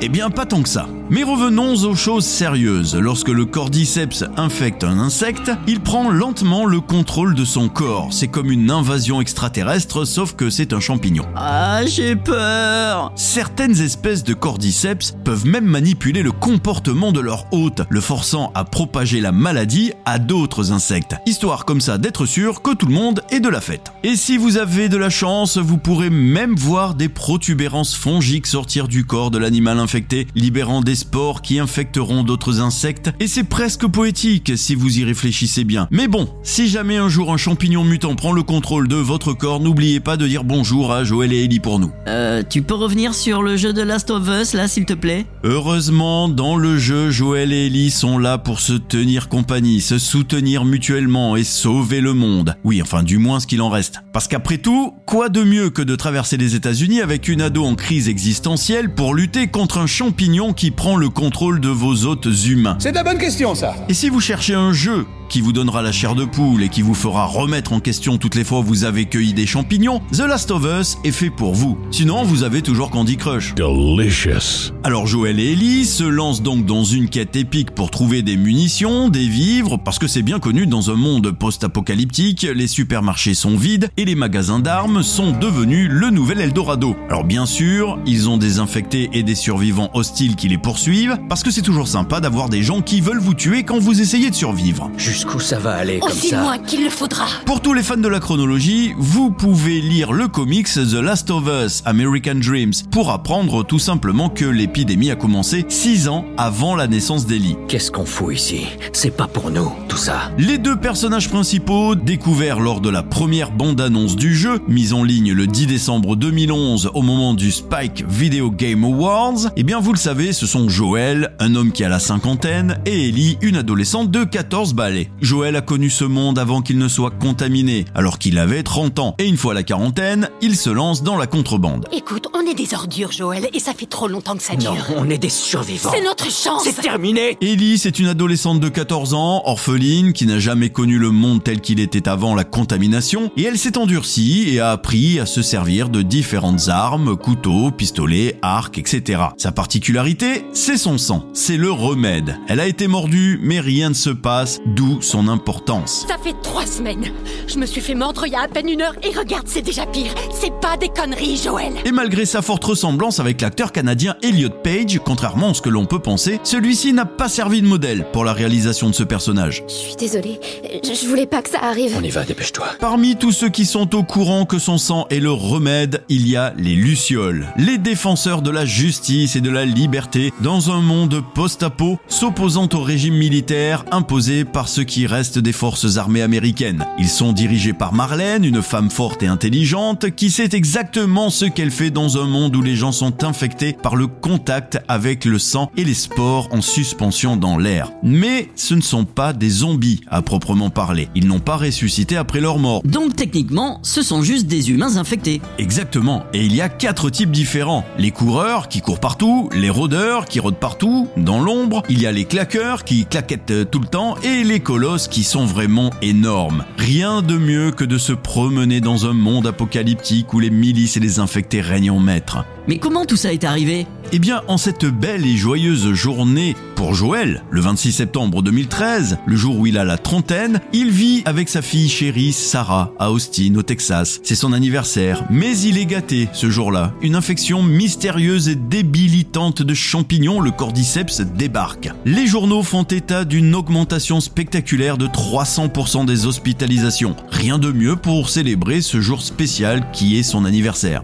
eh 0.00 0.08
bien 0.08 0.30
pas 0.30 0.46
tant 0.46 0.62
que 0.62 0.68
ça. 0.70 0.88
Mais 1.08 1.22
revenons 1.22 1.74
aux 1.84 1.94
choses 1.94 2.26
sérieuses. 2.26 2.96
Lorsque 2.96 3.28
le 3.28 3.44
cordyceps 3.44 4.24
infecte 4.36 4.82
un 4.82 4.98
insecte, 4.98 5.52
il 5.68 5.78
prend 5.78 6.10
lentement 6.10 6.66
le 6.66 6.80
contrôle 6.80 7.36
de 7.36 7.44
son 7.44 7.68
corps. 7.68 8.08
C'est 8.10 8.26
comme 8.26 8.50
une 8.50 8.72
invasion 8.72 9.20
extraterrestre, 9.20 10.04
sauf 10.04 10.34
que 10.34 10.50
c'est 10.50 10.72
un 10.72 10.80
champignon. 10.80 11.24
Ah, 11.36 11.86
j'ai 11.86 12.16
peur 12.16 13.12
Certaines 13.14 13.80
espèces 13.80 14.24
de 14.24 14.34
cordyceps 14.34 15.14
peuvent 15.24 15.46
même 15.46 15.66
manipuler 15.66 16.24
le 16.24 16.32
comportement 16.32 17.12
de 17.12 17.20
leur 17.20 17.46
hôte, 17.52 17.82
le 17.88 18.00
forçant 18.00 18.50
à 18.56 18.64
propager 18.64 19.20
la 19.20 19.30
maladie 19.30 19.92
à 20.06 20.18
d'autres 20.18 20.72
insectes, 20.72 21.14
histoire 21.24 21.64
comme 21.64 21.80
ça 21.80 21.98
d'être 21.98 22.26
sûr 22.26 22.62
que 22.62 22.74
tout 22.74 22.86
le 22.86 22.94
monde 22.94 23.22
est 23.30 23.40
de 23.40 23.48
la 23.48 23.60
fête. 23.60 23.92
Et 24.02 24.16
si 24.16 24.38
vous 24.38 24.58
avez 24.58 24.88
de 24.88 24.96
la 24.96 25.10
chance, 25.10 25.56
vous 25.56 25.78
pourrez 25.78 26.10
même 26.10 26.56
voir 26.56 26.94
des 26.94 27.08
protubérances 27.08 27.94
fongiques 27.94 28.48
sortir 28.48 28.88
du 28.88 29.04
corps 29.04 29.30
de 29.30 29.38
l'animal 29.38 29.78
infecté, 29.78 30.26
libérant 30.34 30.80
des 30.80 30.95
spores 30.96 31.42
qui 31.42 31.58
infecteront 31.60 32.24
d'autres 32.24 32.60
insectes, 32.60 33.12
et 33.20 33.28
c'est 33.28 33.44
presque 33.44 33.86
poétique 33.86 34.52
si 34.56 34.74
vous 34.74 34.98
y 34.98 35.04
réfléchissez 35.04 35.64
bien. 35.64 35.86
Mais 35.90 36.08
bon, 36.08 36.28
si 36.42 36.68
jamais 36.68 36.96
un 36.96 37.08
jour 37.08 37.32
un 37.32 37.36
champignon 37.36 37.84
mutant 37.84 38.16
prend 38.16 38.32
le 38.32 38.42
contrôle 38.42 38.88
de 38.88 38.96
votre 38.96 39.32
corps, 39.32 39.60
n'oubliez 39.60 40.00
pas 40.00 40.16
de 40.16 40.26
dire 40.26 40.44
bonjour 40.44 40.92
à 40.92 41.04
Joël 41.04 41.32
et 41.32 41.44
Ellie 41.44 41.60
pour 41.60 41.78
nous. 41.78 41.92
Euh, 42.08 42.42
tu 42.48 42.62
peux 42.62 42.74
revenir 42.74 43.14
sur 43.14 43.42
le 43.42 43.56
jeu 43.56 43.72
de 43.72 43.82
Last 43.82 44.10
of 44.10 44.28
Us, 44.28 44.54
là, 44.54 44.68
s'il 44.68 44.86
te 44.86 44.94
plaît? 44.94 45.26
Heureusement, 45.44 46.28
dans 46.28 46.56
le 46.56 46.78
jeu, 46.78 47.10
Joël 47.10 47.52
et 47.52 47.66
Ellie 47.66 47.90
sont 47.90 48.18
là 48.18 48.38
pour 48.38 48.60
se 48.60 48.72
tenir 48.72 49.28
compagnie, 49.28 49.80
se 49.80 49.98
soutenir 49.98 50.64
mutuellement 50.64 51.36
et 51.36 51.44
sauver 51.44 52.00
le 52.00 52.14
monde. 52.14 52.56
Oui, 52.64 52.80
enfin 52.82 53.02
du 53.02 53.18
moins 53.18 53.40
ce 53.40 53.46
qu'il 53.46 53.60
en 53.60 53.68
reste. 53.68 54.00
Parce 54.12 54.28
qu'après 54.28 54.58
tout, 54.58 54.94
quoi 55.04 55.28
de 55.28 55.42
mieux 55.42 55.70
que 55.70 55.82
de 55.82 55.96
traverser 55.96 56.36
les 56.36 56.54
États-Unis 56.54 57.00
avec 57.00 57.28
une 57.28 57.42
ado 57.42 57.64
en 57.64 57.74
crise 57.74 58.08
existentielle 58.08 58.94
pour 58.94 59.14
lutter 59.14 59.48
contre 59.48 59.78
un 59.78 59.86
champignon 59.86 60.52
qui 60.52 60.70
prend 60.70 60.85
le 60.94 61.08
contrôle 61.08 61.58
de 61.58 61.68
vos 61.68 62.04
hôtes 62.04 62.28
humains 62.46 62.76
C'est 62.78 62.92
de 62.92 62.96
la 62.96 63.02
bonne 63.02 63.18
question, 63.18 63.56
ça. 63.56 63.74
Et 63.88 63.94
si 63.94 64.08
vous 64.08 64.20
cherchez 64.20 64.54
un 64.54 64.72
jeu 64.72 65.04
qui 65.28 65.40
vous 65.40 65.52
donnera 65.52 65.82
la 65.82 65.92
chair 65.92 66.14
de 66.14 66.24
poule 66.24 66.62
et 66.62 66.68
qui 66.68 66.82
vous 66.82 66.94
fera 66.94 67.24
remettre 67.26 67.72
en 67.72 67.80
question 67.80 68.18
toutes 68.18 68.34
les 68.34 68.44
fois 68.44 68.60
où 68.60 68.62
vous 68.62 68.84
avez 68.84 69.06
cueilli 69.06 69.34
des 69.34 69.46
champignons, 69.46 70.00
The 70.12 70.20
Last 70.20 70.50
of 70.50 70.64
Us 70.64 70.98
est 71.04 71.12
fait 71.12 71.30
pour 71.30 71.54
vous. 71.54 71.78
Sinon, 71.90 72.24
vous 72.24 72.42
avez 72.42 72.62
toujours 72.62 72.90
Candy 72.90 73.16
Crush. 73.16 73.54
Delicious. 73.54 74.72
Alors 74.84 75.06
Joël 75.06 75.40
et 75.40 75.52
Ellie 75.52 75.84
se 75.84 76.04
lancent 76.04 76.42
donc 76.42 76.66
dans 76.66 76.84
une 76.84 77.08
quête 77.08 77.36
épique 77.36 77.72
pour 77.72 77.90
trouver 77.90 78.22
des 78.22 78.36
munitions, 78.36 79.08
des 79.08 79.26
vivres, 79.26 79.78
parce 79.78 79.98
que 79.98 80.06
c'est 80.06 80.22
bien 80.22 80.38
connu 80.38 80.66
dans 80.66 80.90
un 80.90 80.96
monde 80.96 81.30
post-apocalyptique, 81.30 82.46
les 82.54 82.66
supermarchés 82.66 83.34
sont 83.34 83.56
vides 83.56 83.90
et 83.96 84.04
les 84.04 84.14
magasins 84.14 84.60
d'armes 84.60 85.02
sont 85.02 85.32
devenus 85.32 85.88
le 85.90 86.10
nouvel 86.10 86.40
Eldorado. 86.40 86.96
Alors 87.08 87.24
bien 87.24 87.46
sûr, 87.46 87.98
ils 88.06 88.28
ont 88.28 88.36
des 88.36 88.58
infectés 88.58 89.10
et 89.12 89.22
des 89.22 89.34
survivants 89.34 89.90
hostiles 89.94 90.36
qui 90.36 90.48
les 90.48 90.58
poursuivent, 90.58 91.18
parce 91.28 91.42
que 91.42 91.50
c'est 91.50 91.62
toujours 91.62 91.88
sympa 91.88 92.20
d'avoir 92.20 92.48
des 92.48 92.62
gens 92.62 92.80
qui 92.80 93.00
veulent 93.00 93.20
vous 93.20 93.34
tuer 93.34 93.62
quand 93.62 93.78
vous 93.78 94.00
essayez 94.00 94.30
de 94.30 94.34
survivre. 94.34 94.90
Jusqu'où 95.16 95.40
ça 95.40 95.58
va 95.58 95.72
aller 95.72 95.98
comme 95.98 96.10
Aussi 96.10 96.28
ça 96.28 96.42
loin 96.42 96.58
qu'il 96.58 96.84
le 96.84 96.90
faudra. 96.90 97.24
Pour 97.46 97.62
tous 97.62 97.72
les 97.72 97.82
fans 97.82 97.96
de 97.96 98.06
la 98.06 98.20
chronologie, 98.20 98.92
vous 98.98 99.30
pouvez 99.30 99.80
lire 99.80 100.12
le 100.12 100.28
comics 100.28 100.68
The 100.68 100.92
Last 100.92 101.30
of 101.30 101.44
Us 101.48 101.80
American 101.86 102.34
Dreams 102.34 102.74
pour 102.90 103.10
apprendre 103.10 103.64
tout 103.64 103.78
simplement 103.78 104.28
que 104.28 104.44
l'épidémie 104.44 105.10
a 105.10 105.16
commencé 105.16 105.64
6 105.70 106.08
ans 106.08 106.26
avant 106.36 106.76
la 106.76 106.86
naissance 106.86 107.24
d'Ellie. 107.24 107.56
Qu'est-ce 107.66 107.90
qu'on 107.90 108.04
fout 108.04 108.34
ici? 108.34 108.66
C'est 108.92 109.16
pas 109.16 109.26
pour 109.26 109.50
nous, 109.50 109.72
tout 109.96 110.02
ça. 110.02 110.30
Les 110.36 110.58
deux 110.58 110.76
personnages 110.76 111.30
principaux, 111.30 111.94
découverts 111.94 112.60
lors 112.60 112.80
de 112.80 112.90
la 112.90 113.02
première 113.02 113.50
bande-annonce 113.50 114.16
du 114.16 114.34
jeu, 114.34 114.60
mise 114.68 114.92
en 114.92 115.02
ligne 115.02 115.32
le 115.32 115.46
10 115.46 115.66
décembre 115.66 116.16
2011 116.16 116.90
au 116.92 117.02
moment 117.02 117.32
du 117.32 117.50
Spike 117.50 118.04
Video 118.06 118.50
Game 118.50 118.84
Awards, 118.84 119.50
eh 119.56 119.62
bien 119.62 119.80
vous 119.80 119.92
le 119.92 119.98
savez, 119.98 120.32
ce 120.34 120.46
sont 120.46 120.68
Joël, 120.68 121.34
un 121.38 121.54
homme 121.54 121.72
qui 121.72 121.82
a 121.82 121.88
la 121.88 121.98
cinquantaine, 121.98 122.78
et 122.84 123.08
Ellie, 123.08 123.38
une 123.40 123.56
adolescente 123.56 124.10
de 124.10 124.24
14 124.24 124.74
balais. 124.74 125.10
Joël 125.22 125.56
a 125.56 125.62
connu 125.62 125.88
ce 125.88 126.04
monde 126.04 126.38
avant 126.38 126.60
qu'il 126.60 126.76
ne 126.76 126.88
soit 126.88 127.10
contaminé, 127.10 127.86
alors 127.94 128.18
qu'il 128.18 128.38
avait 128.38 128.62
30 128.62 128.98
ans, 128.98 129.14
et 129.18 129.26
une 129.26 129.38
fois 129.38 129.52
à 129.52 129.54
la 129.54 129.62
quarantaine, 129.62 130.28
il 130.42 130.56
se 130.56 130.68
lance 130.68 131.02
dans 131.04 131.16
la 131.16 131.26
contrebande. 131.26 131.86
Écoute, 131.92 132.28
on 132.34 132.40
est 132.40 132.54
des 132.54 132.74
ordures, 132.74 133.12
Joël, 133.12 133.48
et 133.54 133.60
ça 133.60 133.72
fait 133.72 133.86
trop 133.86 134.08
longtemps 134.08 134.36
que 134.36 134.42
ça 134.42 134.56
dure. 134.56 134.74
Non, 134.74 134.96
on 134.98 135.10
est 135.10 135.18
des 135.18 135.30
survivants. 135.30 135.92
C'est 135.94 136.04
notre 136.04 136.30
chance 136.30 136.64
C'est 136.64 136.82
terminé 136.82 137.38
Ellie, 137.40 137.78
c'est 137.78 137.98
une 137.98 138.08
adolescente 138.08 138.60
de 138.60 138.68
14 138.68 139.14
ans, 139.14 139.42
orpheline, 139.46 139.85
qui 139.86 140.26
n'a 140.26 140.40
jamais 140.40 140.70
connu 140.70 140.98
le 140.98 141.10
monde 141.12 141.44
tel 141.44 141.60
qu'il 141.60 141.78
était 141.78 142.08
avant 142.08 142.34
la 142.34 142.42
contamination, 142.42 143.30
et 143.36 143.44
elle 143.44 143.56
s'est 143.56 143.78
endurcie 143.78 144.46
et 144.48 144.58
a 144.58 144.72
appris 144.72 145.20
à 145.20 145.26
se 145.26 145.42
servir 145.42 145.90
de 145.90 146.02
différentes 146.02 146.68
armes, 146.68 147.16
couteaux, 147.16 147.70
pistolets, 147.70 148.36
arcs, 148.42 148.78
etc. 148.78 149.22
Sa 149.36 149.52
particularité, 149.52 150.44
c'est 150.52 150.76
son 150.76 150.98
sang, 150.98 151.26
c'est 151.34 151.56
le 151.56 151.70
remède. 151.70 152.36
Elle 152.48 152.58
a 152.58 152.66
été 152.66 152.88
mordue, 152.88 153.38
mais 153.40 153.60
rien 153.60 153.90
ne 153.90 153.94
se 153.94 154.10
passe, 154.10 154.58
d'où 154.66 155.00
son 155.02 155.28
importance. 155.28 156.04
Ça 156.08 156.16
fait 156.18 156.34
trois 156.42 156.66
semaines. 156.66 157.12
Je 157.46 157.58
me 157.58 157.66
suis 157.66 157.80
fait 157.80 157.94
mordre 157.94 158.26
il 158.26 158.32
y 158.32 158.36
a 158.36 158.40
à 158.40 158.48
peine 158.48 158.68
une 158.68 158.82
heure, 158.82 158.96
et 159.04 159.16
regarde, 159.16 159.46
c'est 159.46 159.62
déjà 159.62 159.86
pire. 159.86 160.12
C'est 160.34 160.52
pas 160.60 160.76
des 160.76 160.88
conneries, 160.88 161.36
Joël 161.36 161.72
Et 161.84 161.92
malgré 161.92 162.26
sa 162.26 162.42
forte 162.42 162.64
ressemblance 162.64 163.20
avec 163.20 163.40
l'acteur 163.40 163.70
canadien 163.70 164.16
Elliot 164.22 164.50
Page, 164.64 164.98
contrairement 165.04 165.50
à 165.50 165.54
ce 165.54 165.62
que 165.62 165.68
l'on 165.68 165.86
peut 165.86 166.00
penser, 166.00 166.40
celui-ci 166.42 166.92
n'a 166.92 167.04
pas 167.06 167.28
servi 167.28 167.62
de 167.62 167.68
modèle 167.68 168.04
pour 168.12 168.24
la 168.24 168.32
réalisation 168.32 168.90
de 168.90 168.94
ce 168.94 169.04
personnage. 169.04 169.62
Je 169.76 169.82
suis 169.88 169.96
désolée. 169.96 170.40
Je 170.82 171.06
voulais 171.06 171.26
pas 171.26 171.42
que 171.42 171.50
ça 171.50 171.58
arrive. 171.60 171.94
On 171.98 172.02
y 172.02 172.08
va, 172.08 172.24
dépêche-toi. 172.24 172.66
Parmi 172.80 173.16
tous 173.16 173.32
ceux 173.32 173.50
qui 173.50 173.66
sont 173.66 173.94
au 173.94 174.02
courant 174.02 174.46
que 174.46 174.58
son 174.58 174.78
sang 174.78 175.06
est 175.10 175.20
le 175.20 175.30
remède, 175.30 176.02
il 176.08 176.26
y 176.26 176.34
a 176.34 176.54
les 176.56 176.74
Lucioles, 176.74 177.52
les 177.58 177.76
défenseurs 177.76 178.40
de 178.40 178.50
la 178.50 178.64
justice 178.64 179.36
et 179.36 179.42
de 179.42 179.50
la 179.50 179.66
liberté 179.66 180.32
dans 180.40 180.70
un 180.70 180.80
monde 180.80 181.22
post-apo 181.34 181.98
s'opposant 182.08 182.70
au 182.72 182.80
régime 182.80 183.16
militaire 183.16 183.84
imposé 183.90 184.46
par 184.46 184.68
ceux 184.68 184.84
qui 184.84 185.06
restent 185.06 185.38
des 185.38 185.52
forces 185.52 185.98
armées 185.98 186.22
américaines. 186.22 186.86
Ils 186.98 187.10
sont 187.10 187.34
dirigés 187.34 187.74
par 187.74 187.92
Marlène, 187.92 188.46
une 188.46 188.62
femme 188.62 188.90
forte 188.90 189.22
et 189.22 189.26
intelligente 189.26 190.10
qui 190.10 190.30
sait 190.30 190.48
exactement 190.54 191.28
ce 191.28 191.44
qu'elle 191.44 191.70
fait 191.70 191.90
dans 191.90 192.16
un 192.16 192.26
monde 192.26 192.56
où 192.56 192.62
les 192.62 192.76
gens 192.76 192.92
sont 192.92 193.24
infectés 193.24 193.74
par 193.74 193.96
le 193.96 194.06
contact 194.06 194.78
avec 194.88 195.26
le 195.26 195.38
sang 195.38 195.70
et 195.76 195.84
les 195.84 195.92
spores 195.94 196.48
en 196.50 196.62
suspension 196.62 197.36
dans 197.36 197.58
l'air. 197.58 197.92
Mais 198.02 198.48
ce 198.56 198.74
ne 198.74 198.80
sont 198.80 199.04
pas 199.04 199.34
des 199.34 199.64
zombies 199.66 200.00
à 200.08 200.22
proprement 200.22 200.70
parler. 200.70 201.08
Ils 201.16 201.26
n'ont 201.26 201.40
pas 201.40 201.56
ressuscité 201.56 202.16
après 202.16 202.40
leur 202.40 202.58
mort. 202.58 202.82
Donc 202.84 203.16
techniquement, 203.16 203.80
ce 203.82 204.00
sont 204.00 204.22
juste 204.22 204.46
des 204.46 204.70
humains 204.70 204.96
infectés. 204.96 205.40
Exactement. 205.58 206.24
Et 206.32 206.44
il 206.44 206.54
y 206.54 206.60
a 206.60 206.68
quatre 206.68 207.10
types 207.10 207.32
différents. 207.32 207.84
Les 207.98 208.12
coureurs 208.12 208.68
qui 208.68 208.80
courent 208.80 209.00
partout, 209.00 209.48
les 209.52 209.70
rôdeurs 209.70 210.26
qui 210.26 210.38
rôdent 210.38 210.58
partout, 210.58 211.08
dans 211.16 211.40
l'ombre, 211.40 211.82
il 211.88 212.00
y 212.00 212.06
a 212.06 212.12
les 212.12 212.24
claqueurs 212.24 212.84
qui 212.84 213.06
claquettent 213.06 213.50
euh, 213.50 213.64
tout 213.64 213.80
le 213.80 213.88
temps 213.88 214.16
et 214.22 214.44
les 214.44 214.60
colosses 214.60 215.08
qui 215.08 215.24
sont 215.24 215.46
vraiment 215.46 215.90
énormes. 216.00 216.64
Rien 216.78 217.22
de 217.22 217.36
mieux 217.36 217.72
que 217.72 217.84
de 217.84 217.98
se 217.98 218.12
promener 218.12 218.80
dans 218.80 219.06
un 219.06 219.14
monde 219.14 219.46
apocalyptique 219.48 220.32
où 220.32 220.38
les 220.38 220.50
milices 220.50 220.96
et 220.96 221.00
les 221.00 221.18
infectés 221.18 221.60
règnent 221.60 221.90
en 221.90 221.98
maître. 221.98 222.44
Mais 222.68 222.78
comment 222.78 223.04
tout 223.04 223.16
ça 223.16 223.32
est 223.32 223.44
arrivé? 223.44 223.86
Eh 224.12 224.18
bien, 224.18 224.42
en 224.48 224.56
cette 224.56 224.84
belle 224.84 225.26
et 225.26 225.36
joyeuse 225.36 225.92
journée 225.92 226.56
pour 226.74 226.94
Joël, 226.94 227.44
le 227.50 227.60
26 227.60 227.92
septembre 227.92 228.42
2013, 228.42 229.18
le 229.24 229.36
jour 229.36 229.45
où 229.54 229.66
il 229.66 229.78
a 229.78 229.84
la 229.84 229.98
trentaine, 229.98 230.60
il 230.72 230.90
vit 230.90 231.22
avec 231.24 231.48
sa 231.48 231.62
fille 231.62 231.88
chérie 231.88 232.32
Sarah 232.32 232.92
à 232.98 233.10
Austin, 233.10 233.54
au 233.56 233.62
Texas. 233.62 234.20
C'est 234.22 234.34
son 234.34 234.52
anniversaire, 234.52 235.24
mais 235.30 235.58
il 235.58 235.78
est 235.78 235.86
gâté 235.86 236.28
ce 236.32 236.50
jour-là. 236.50 236.92
Une 237.02 237.14
infection 237.14 237.62
mystérieuse 237.62 238.48
et 238.48 238.54
débilitante 238.54 239.62
de 239.62 239.74
champignons, 239.74 240.40
le 240.40 240.50
cordyceps, 240.50 241.20
débarque. 241.36 241.90
Les 242.04 242.26
journaux 242.26 242.62
font 242.62 242.84
état 242.84 243.24
d'une 243.24 243.54
augmentation 243.54 244.20
spectaculaire 244.20 244.98
de 244.98 245.06
300% 245.06 246.06
des 246.06 246.26
hospitalisations. 246.26 247.16
Rien 247.30 247.58
de 247.58 247.72
mieux 247.72 247.96
pour 247.96 248.28
célébrer 248.28 248.80
ce 248.80 249.00
jour 249.00 249.22
spécial 249.22 249.90
qui 249.92 250.18
est 250.18 250.22
son 250.22 250.44
anniversaire. 250.44 251.02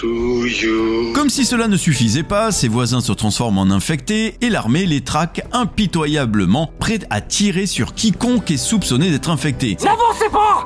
To 0.00 0.46
you. 0.46 1.12
Comme 1.14 1.30
si 1.30 1.44
cela 1.44 1.68
ne 1.68 1.76
suffisait 1.76 2.22
pas, 2.22 2.52
ses 2.52 2.68
voisins 2.68 3.00
se 3.00 3.12
transforment 3.12 3.58
en 3.58 3.70
infectés 3.70 4.34
et 4.40 4.50
l'armée 4.50 4.86
les 4.86 5.00
traque 5.00 5.42
impitoyablement, 5.52 6.35
prête 6.78 7.06
à 7.10 7.20
tirer 7.20 7.66
sur 7.66 7.94
quiconque 7.94 8.50
est 8.50 8.56
soupçonné 8.56 9.10
d'être 9.10 9.30
infecté. 9.30 9.76
N'avancez 9.82 10.28
pas 10.30 10.64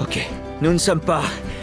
Ok, 0.00 0.28
nous 0.62 0.72
ne 0.72 0.78
sommes 0.78 1.00
pas... 1.00 1.22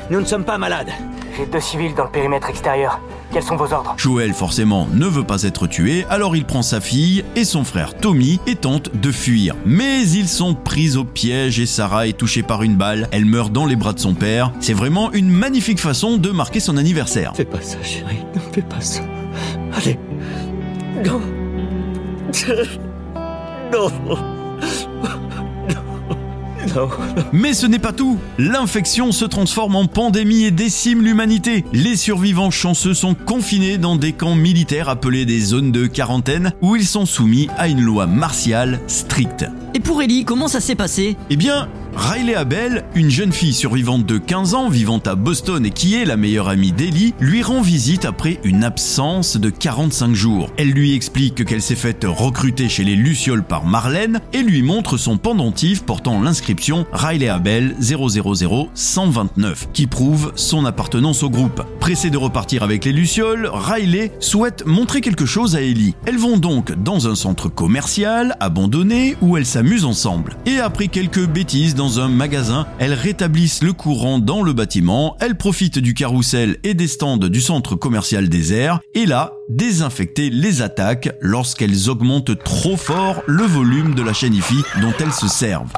Nous 0.09 0.19
ne 0.19 0.25
sommes 0.25 0.43
pas 0.43 0.57
malades. 0.57 0.91
J'ai 1.35 1.47
deux 1.47 1.59
civils 1.59 1.95
dans 1.95 2.03
le 2.03 2.11
périmètre 2.11 2.49
extérieur. 2.49 2.99
Quels 3.33 3.43
sont 3.43 3.55
vos 3.55 3.73
ordres? 3.73 3.95
Joël 3.97 4.33
forcément 4.33 4.87
ne 4.93 5.07
veut 5.07 5.23
pas 5.23 5.43
être 5.43 5.67
tué, 5.67 6.05
alors 6.09 6.35
il 6.35 6.45
prend 6.45 6.61
sa 6.61 6.79
fille 6.79 7.25
et 7.35 7.43
son 7.43 7.63
frère 7.63 7.97
Tommy 7.97 8.39
et 8.47 8.55
tente 8.55 8.95
de 8.95 9.11
fuir. 9.11 9.55
Mais 9.65 10.07
ils 10.07 10.29
sont 10.29 10.53
pris 10.53 10.95
au 10.95 11.03
piège 11.03 11.59
et 11.59 11.65
Sarah 11.65 12.07
est 12.07 12.13
touchée 12.17 12.43
par 12.43 12.63
une 12.63 12.75
balle, 12.75 13.09
elle 13.11 13.25
meurt 13.25 13.51
dans 13.51 13.65
les 13.65 13.75
bras 13.75 13.93
de 13.93 13.99
son 13.99 14.13
père. 14.13 14.51
C'est 14.59 14.73
vraiment 14.73 15.11
une 15.11 15.29
magnifique 15.29 15.79
façon 15.79 16.17
de 16.17 16.29
marquer 16.29 16.59
son 16.59 16.77
anniversaire. 16.77 17.33
Fais 17.35 17.45
pas 17.45 17.61
ça, 17.61 17.81
chérie. 17.83 18.23
Ne 18.35 18.39
fais 18.53 18.61
pas 18.61 18.81
ça. 18.81 19.01
Allez. 19.73 19.99
Non. 21.03 21.21
Non. 23.75 23.91
Mais 27.31 27.53
ce 27.53 27.65
n'est 27.65 27.79
pas 27.79 27.93
tout. 27.93 28.17
L'infection 28.37 29.11
se 29.11 29.25
transforme 29.25 29.75
en 29.75 29.85
pandémie 29.85 30.43
et 30.43 30.51
décime 30.51 31.01
l'humanité. 31.01 31.65
Les 31.73 31.95
survivants 31.95 32.51
chanceux 32.51 32.93
sont 32.93 33.15
confinés 33.15 33.77
dans 33.77 33.95
des 33.95 34.13
camps 34.13 34.35
militaires 34.35 34.89
appelés 34.89 35.25
des 35.25 35.39
zones 35.39 35.71
de 35.71 35.87
quarantaine 35.87 36.53
où 36.61 36.75
ils 36.75 36.87
sont 36.87 37.05
soumis 37.05 37.47
à 37.57 37.67
une 37.67 37.81
loi 37.81 38.07
martiale 38.07 38.81
stricte. 38.87 39.45
Et 39.75 39.81
pour 39.81 40.01
Ellie, 40.01 40.23
comment 40.23 40.47
ça 40.47 40.61
s'est 40.61 40.73
passé? 40.73 41.17
Eh 41.29 41.35
bien, 41.35 41.67
Riley 41.97 42.35
Abel, 42.35 42.83
une 42.93 43.09
jeune 43.09 43.31
fille 43.31 43.53
survivante 43.53 44.05
de 44.05 44.17
15 44.17 44.53
ans 44.53 44.69
vivant 44.69 44.99
à 45.05 45.15
Boston 45.15 45.65
et 45.65 45.69
qui 45.69 45.95
est 45.95 46.03
la 46.03 46.17
meilleure 46.17 46.49
amie 46.49 46.73
d'Ellie, 46.73 47.13
lui 47.19 47.41
rend 47.41 47.61
visite 47.61 48.03
après 48.03 48.39
une 48.43 48.65
absence 48.65 49.37
de 49.37 49.49
45 49.49 50.13
jours. 50.13 50.49
Elle 50.57 50.71
lui 50.71 50.93
explique 50.93 51.45
qu'elle 51.45 51.61
s'est 51.61 51.75
faite 51.75 52.05
recruter 52.05 52.67
chez 52.67 52.83
les 52.83 52.95
Lucioles 52.95 53.43
par 53.43 53.65
Marlène 53.65 54.19
et 54.33 54.43
lui 54.43 54.61
montre 54.61 54.97
son 54.97 55.17
pendentif 55.17 55.83
portant 55.83 56.21
l'inscription 56.21 56.85
Riley 56.91 57.29
Abel 57.29 57.75
000129 57.79 59.69
qui 59.71 59.87
prouve 59.87 60.33
son 60.35 60.65
appartenance 60.65 61.23
au 61.23 61.29
groupe. 61.29 61.63
Pressée 61.79 62.09
de 62.09 62.17
repartir 62.17 62.63
avec 62.63 62.83
les 62.83 62.93
Lucioles, 62.93 63.49
Riley 63.51 64.11
souhaite 64.19 64.65
montrer 64.65 64.99
quelque 64.99 65.25
chose 65.25 65.55
à 65.55 65.61
Ellie. 65.61 65.95
Elles 66.05 66.17
vont 66.17 66.37
donc 66.37 66.73
dans 66.73 67.07
un 67.07 67.15
centre 67.15 67.47
commercial 67.47 68.35
abandonné 68.41 69.15
où 69.21 69.37
elles 69.37 69.45
s'amusent 69.65 69.85
ensemble. 69.85 70.37
Et 70.45 70.59
après 70.59 70.87
quelques 70.87 71.25
bêtises 71.25 71.73
dans 71.73 71.99
un 71.99 72.07
magasin, 72.07 72.67
elles 72.77 72.93
rétablissent 72.93 73.63
le 73.63 73.73
courant 73.73 74.19
dans 74.19 74.43
le 74.43 74.53
bâtiment, 74.53 75.17
elles 75.19 75.35
profitent 75.35 75.79
du 75.79 75.95
carrousel 75.95 76.57
et 76.63 76.75
des 76.75 76.87
stands 76.87 77.17
du 77.17 77.41
centre 77.41 77.75
commercial 77.75 78.29
désert, 78.29 78.79
et 78.93 79.07
là, 79.07 79.33
désinfecter 79.49 80.29
les 80.29 80.61
attaques 80.61 81.09
lorsqu'elles 81.19 81.89
augmentent 81.89 82.43
trop 82.43 82.77
fort 82.77 83.23
le 83.25 83.43
volume 83.43 83.95
de 83.95 84.03
la 84.03 84.13
chaîne 84.13 84.35
IFI 84.35 84.63
dont 84.81 84.93
elles 84.99 85.13
se 85.13 85.27
servent. 85.27 85.73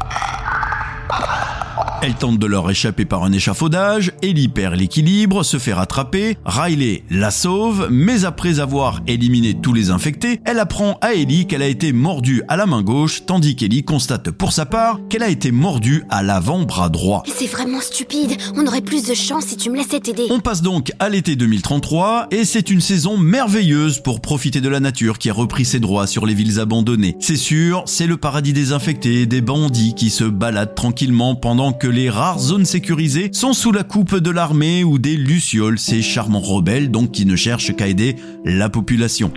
Elle 2.03 2.13
tente 2.13 2.37
de 2.37 2.45
leur 2.45 2.69
échapper 2.69 3.05
par 3.05 3.23
un 3.23 3.31
échafaudage, 3.31 4.11
Ellie 4.21 4.49
perd 4.49 4.75
l'équilibre, 4.75 5.41
se 5.41 5.57
fait 5.57 5.73
rattraper, 5.73 6.37
Riley 6.45 7.03
la 7.09 7.31
sauve, 7.31 7.87
mais 7.89 8.23
après 8.23 8.59
avoir 8.59 9.01
éliminé 9.07 9.55
tous 9.55 9.73
les 9.73 9.89
infectés, 9.89 10.39
elle 10.45 10.59
apprend 10.59 10.99
à 11.01 11.13
Ellie 11.13 11.47
qu'elle 11.47 11.63
a 11.63 11.67
été 11.67 11.93
mordue 11.93 12.43
à 12.49 12.55
la 12.55 12.67
main 12.67 12.83
gauche, 12.83 13.25
tandis 13.25 13.55
qu'Ellie 13.55 13.83
constate 13.83 14.29
pour 14.29 14.53
sa 14.53 14.67
part 14.67 14.99
qu'elle 15.09 15.23
a 15.23 15.29
été 15.29 15.51
mordue 15.51 16.03
à 16.09 16.21
l'avant-bras 16.21 16.89
droit. 16.89 17.23
C'est 17.35 17.47
vraiment 17.47 17.81
stupide, 17.81 18.37
on 18.55 18.67
aurait 18.67 18.81
plus 18.81 19.03
de 19.03 19.15
chance 19.15 19.45
si 19.45 19.57
tu 19.57 19.71
me 19.71 19.77
laissais 19.77 19.99
t'aider. 19.99 20.27
On 20.29 20.39
passe 20.39 20.61
donc 20.61 20.91
à 20.99 21.09
l'été 21.09 21.35
2033 21.35 22.27
et 22.29 22.45
c'est 22.45 22.69
une 22.69 22.81
saison 22.81 23.17
merveilleuse 23.17 24.01
pour 24.01 24.21
profiter 24.21 24.61
de 24.61 24.69
la 24.69 24.79
nature 24.79 25.17
qui 25.17 25.31
a 25.31 25.33
repris 25.33 25.65
ses 25.65 25.79
droits 25.79 26.05
sur 26.05 26.27
les 26.27 26.35
villes 26.35 26.59
abandonnées. 26.59 27.15
C'est 27.19 27.37
sûr, 27.37 27.83
c'est 27.87 28.07
le 28.07 28.17
paradis 28.17 28.53
des 28.53 28.71
infectés, 28.71 29.25
des 29.25 29.41
bandits 29.41 29.95
qui 29.95 30.11
se 30.11 30.25
baladent 30.25 30.75
tranquillement 30.75 31.33
pendant 31.33 31.73
que 31.73 31.86
les 31.89 32.09
rares 32.09 32.39
zones 32.39 32.65
sécurisées 32.65 33.29
sont 33.33 33.53
sous 33.53 33.71
la 33.71 33.83
coupe 33.83 34.15
de 34.15 34.31
l'armée 34.31 34.83
ou 34.83 34.97
des 34.97 35.15
lucioles, 35.15 35.79
ces 35.79 36.01
charmants 36.01 36.39
rebelles 36.39 36.91
donc 36.91 37.11
qui 37.11 37.25
ne 37.25 37.35
cherchent 37.35 37.75
qu'à 37.75 37.87
aider 37.87 38.15
la 38.45 38.69
population. 38.69 39.31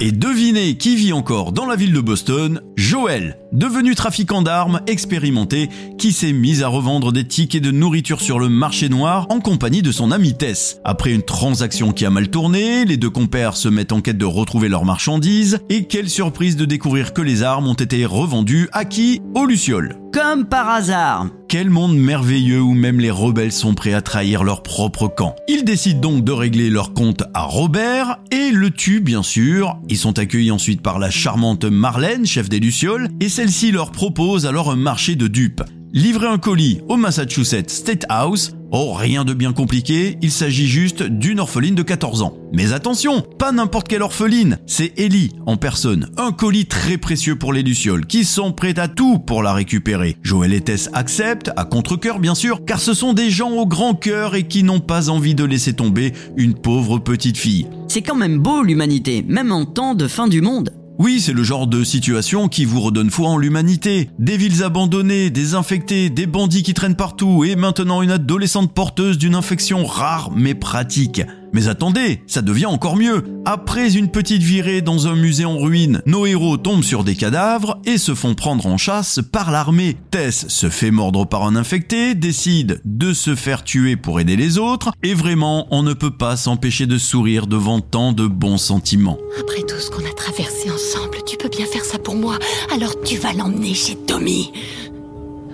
Et 0.00 0.12
devinez 0.12 0.76
qui 0.76 0.96
vit 0.96 1.12
encore 1.12 1.52
dans 1.52 1.66
la 1.66 1.76
ville 1.76 1.92
de 1.92 2.00
Boston 2.00 2.60
Joël, 2.76 3.38
devenu 3.52 3.94
trafiquant 3.94 4.42
d'armes 4.42 4.80
expérimenté, 4.86 5.68
qui 5.98 6.12
s'est 6.12 6.32
mis 6.32 6.62
à 6.62 6.68
revendre 6.68 7.12
des 7.12 7.24
tickets 7.24 7.62
de 7.62 7.70
nourriture 7.70 8.20
sur 8.20 8.38
le 8.38 8.48
marché 8.48 8.88
noir 8.88 9.26
en 9.30 9.40
compagnie 9.40 9.82
de 9.82 9.92
son 9.92 10.10
ami 10.10 10.36
Tess. 10.36 10.80
Après 10.84 11.12
une 11.12 11.22
transaction 11.22 11.92
qui 11.92 12.04
a 12.04 12.10
mal 12.10 12.28
tourné, 12.28 12.84
les 12.84 12.96
deux 12.96 13.10
compères 13.10 13.56
se 13.56 13.68
mettent 13.68 13.92
en 13.92 14.00
quête 14.00 14.18
de 14.18 14.24
retrouver 14.24 14.68
leurs 14.68 14.84
marchandises, 14.84 15.60
et 15.68 15.84
quelle 15.84 16.10
surprise 16.10 16.56
de 16.56 16.64
découvrir 16.64 17.12
que 17.12 17.22
les 17.22 17.42
armes 17.42 17.68
ont 17.68 17.74
été 17.74 18.04
revendues 18.04 18.68
à 18.72 18.84
qui? 18.84 19.20
Aux 19.34 19.46
Lucioles. 19.46 20.01
Comme 20.12 20.44
par 20.44 20.68
hasard. 20.68 21.28
Quel 21.48 21.70
monde 21.70 21.96
merveilleux 21.96 22.60
où 22.60 22.74
même 22.74 23.00
les 23.00 23.10
rebelles 23.10 23.50
sont 23.50 23.74
prêts 23.74 23.94
à 23.94 24.02
trahir 24.02 24.44
leur 24.44 24.62
propre 24.62 25.08
camp. 25.08 25.34
Ils 25.48 25.64
décident 25.64 26.00
donc 26.00 26.22
de 26.22 26.32
régler 26.32 26.68
leur 26.68 26.92
compte 26.92 27.22
à 27.32 27.44
Robert 27.44 28.18
et 28.30 28.50
le 28.50 28.70
tuent 28.70 29.00
bien 29.00 29.22
sûr. 29.22 29.78
Ils 29.88 29.96
sont 29.96 30.18
accueillis 30.18 30.50
ensuite 30.50 30.82
par 30.82 30.98
la 30.98 31.10
charmante 31.10 31.64
Marlène, 31.64 32.26
chef 32.26 32.50
des 32.50 32.60
Lucioles, 32.60 33.08
et 33.20 33.30
celle-ci 33.30 33.72
leur 33.72 33.90
propose 33.90 34.44
alors 34.44 34.70
un 34.70 34.76
marché 34.76 35.14
de 35.14 35.28
dupes. 35.28 35.62
Livrer 35.94 36.26
un 36.26 36.38
colis 36.38 36.82
au 36.90 36.98
Massachusetts 36.98 37.70
State 37.70 38.04
House, 38.10 38.54
oh 38.72 38.94
rien 38.94 39.24
de 39.24 39.34
bien 39.34 39.52
compliqué, 39.52 40.18
il 40.22 40.32
s'agit 40.32 40.66
juste 40.66 41.02
d'une 41.02 41.40
orpheline 41.40 41.74
de 41.74 41.82
14 41.82 42.22
ans. 42.22 42.34
Mais 42.52 42.72
attention, 42.72 43.22
pas 43.38 43.52
n'importe 43.52 43.86
quelle 43.86 44.02
orpheline, 44.02 44.58
c'est 44.66 44.98
Ellie 44.98 45.32
en 45.46 45.56
personne, 45.56 46.10
un 46.16 46.32
colis 46.32 46.66
très 46.66 46.98
précieux 46.98 47.36
pour 47.36 47.52
les 47.52 47.62
Lucioles, 47.62 48.06
qui 48.06 48.24
sont 48.24 48.52
prêts 48.52 48.78
à 48.78 48.88
tout 48.88 49.18
pour 49.18 49.42
la 49.42 49.52
récupérer. 49.52 50.16
Joël 50.22 50.52
et 50.52 50.60
Tess 50.60 50.90
acceptent, 50.92 51.50
à 51.56 51.64
contre-cœur 51.64 52.18
bien 52.18 52.34
sûr, 52.34 52.64
car 52.64 52.80
ce 52.80 52.94
sont 52.94 53.12
des 53.12 53.30
gens 53.30 53.52
au 53.52 53.66
grand 53.66 53.94
cœur 53.94 54.34
et 54.34 54.48
qui 54.48 54.62
n'ont 54.62 54.80
pas 54.80 55.10
envie 55.10 55.34
de 55.34 55.44
laisser 55.44 55.74
tomber 55.74 56.12
une 56.36 56.54
pauvre 56.54 56.98
petite 56.98 57.38
fille. 57.38 57.66
C'est 57.88 58.02
quand 58.02 58.16
même 58.16 58.38
beau 58.38 58.62
l'humanité, 58.62 59.24
même 59.28 59.52
en 59.52 59.66
temps 59.66 59.94
de 59.94 60.08
fin 60.08 60.28
du 60.28 60.40
monde. 60.40 60.81
Oui, 61.02 61.20
c'est 61.20 61.32
le 61.32 61.42
genre 61.42 61.66
de 61.66 61.82
situation 61.82 62.46
qui 62.46 62.64
vous 62.64 62.80
redonne 62.80 63.10
foi 63.10 63.28
en 63.28 63.36
l'humanité. 63.36 64.08
Des 64.20 64.36
villes 64.36 64.62
abandonnées, 64.62 65.30
des 65.30 65.56
infectés, 65.56 66.10
des 66.10 66.26
bandits 66.26 66.62
qui 66.62 66.74
traînent 66.74 66.94
partout 66.94 67.42
et 67.42 67.56
maintenant 67.56 68.02
une 68.02 68.12
adolescente 68.12 68.72
porteuse 68.72 69.18
d'une 69.18 69.34
infection 69.34 69.84
rare 69.84 70.30
mais 70.30 70.54
pratique. 70.54 71.22
Mais 71.52 71.68
attendez, 71.68 72.22
ça 72.26 72.42
devient 72.42 72.66
encore 72.66 72.96
mieux. 72.96 73.24
Après 73.44 73.96
une 73.96 74.08
petite 74.08 74.42
virée 74.42 74.80
dans 74.80 75.06
un 75.06 75.14
musée 75.14 75.44
en 75.44 75.58
ruine, 75.58 76.00
nos 76.06 76.24
héros 76.26 76.56
tombent 76.56 76.82
sur 76.82 77.04
des 77.04 77.14
cadavres 77.14 77.78
et 77.84 77.98
se 77.98 78.14
font 78.14 78.34
prendre 78.34 78.66
en 78.66 78.78
chasse 78.78 79.20
par 79.30 79.50
l'armée. 79.50 79.96
Tess 80.10 80.48
se 80.48 80.70
fait 80.70 80.90
mordre 80.90 81.26
par 81.26 81.44
un 81.44 81.56
infecté, 81.56 82.14
décide 82.14 82.80
de 82.84 83.12
se 83.12 83.34
faire 83.34 83.64
tuer 83.64 83.96
pour 83.96 84.20
aider 84.20 84.36
les 84.36 84.58
autres, 84.58 84.92
et 85.02 85.14
vraiment, 85.14 85.66
on 85.70 85.82
ne 85.82 85.92
peut 85.92 86.10
pas 86.10 86.36
s'empêcher 86.36 86.86
de 86.86 86.98
sourire 86.98 87.46
devant 87.46 87.80
tant 87.80 88.12
de 88.12 88.26
bons 88.26 88.58
sentiments. 88.58 89.18
Après 89.40 89.62
tout 89.62 89.78
ce 89.78 89.90
qu'on 89.90 90.04
a 90.08 90.14
traversé 90.14 90.70
ensemble, 90.70 91.18
tu 91.26 91.36
peux 91.36 91.48
bien 91.48 91.66
faire 91.66 91.84
ça 91.84 91.98
pour 91.98 92.16
moi, 92.16 92.38
alors 92.74 92.94
tu 93.02 93.18
vas 93.18 93.32
l'emmener 93.32 93.74
chez 93.74 93.96
Tommy. 94.06 94.52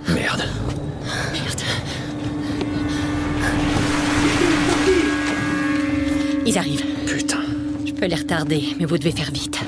Merde. 0.09 0.45
Merde. 1.33 1.58
Ils 6.49 6.57
arrivent. 6.57 6.87
Putain. 7.05 7.41
Je 7.85 7.93
peux 7.93 8.07
les 8.07 8.15
retarder, 8.15 8.75
mais 8.79 8.87
vous 8.87 8.97
devez 8.97 9.11
faire 9.11 9.31
vite. 9.31 9.61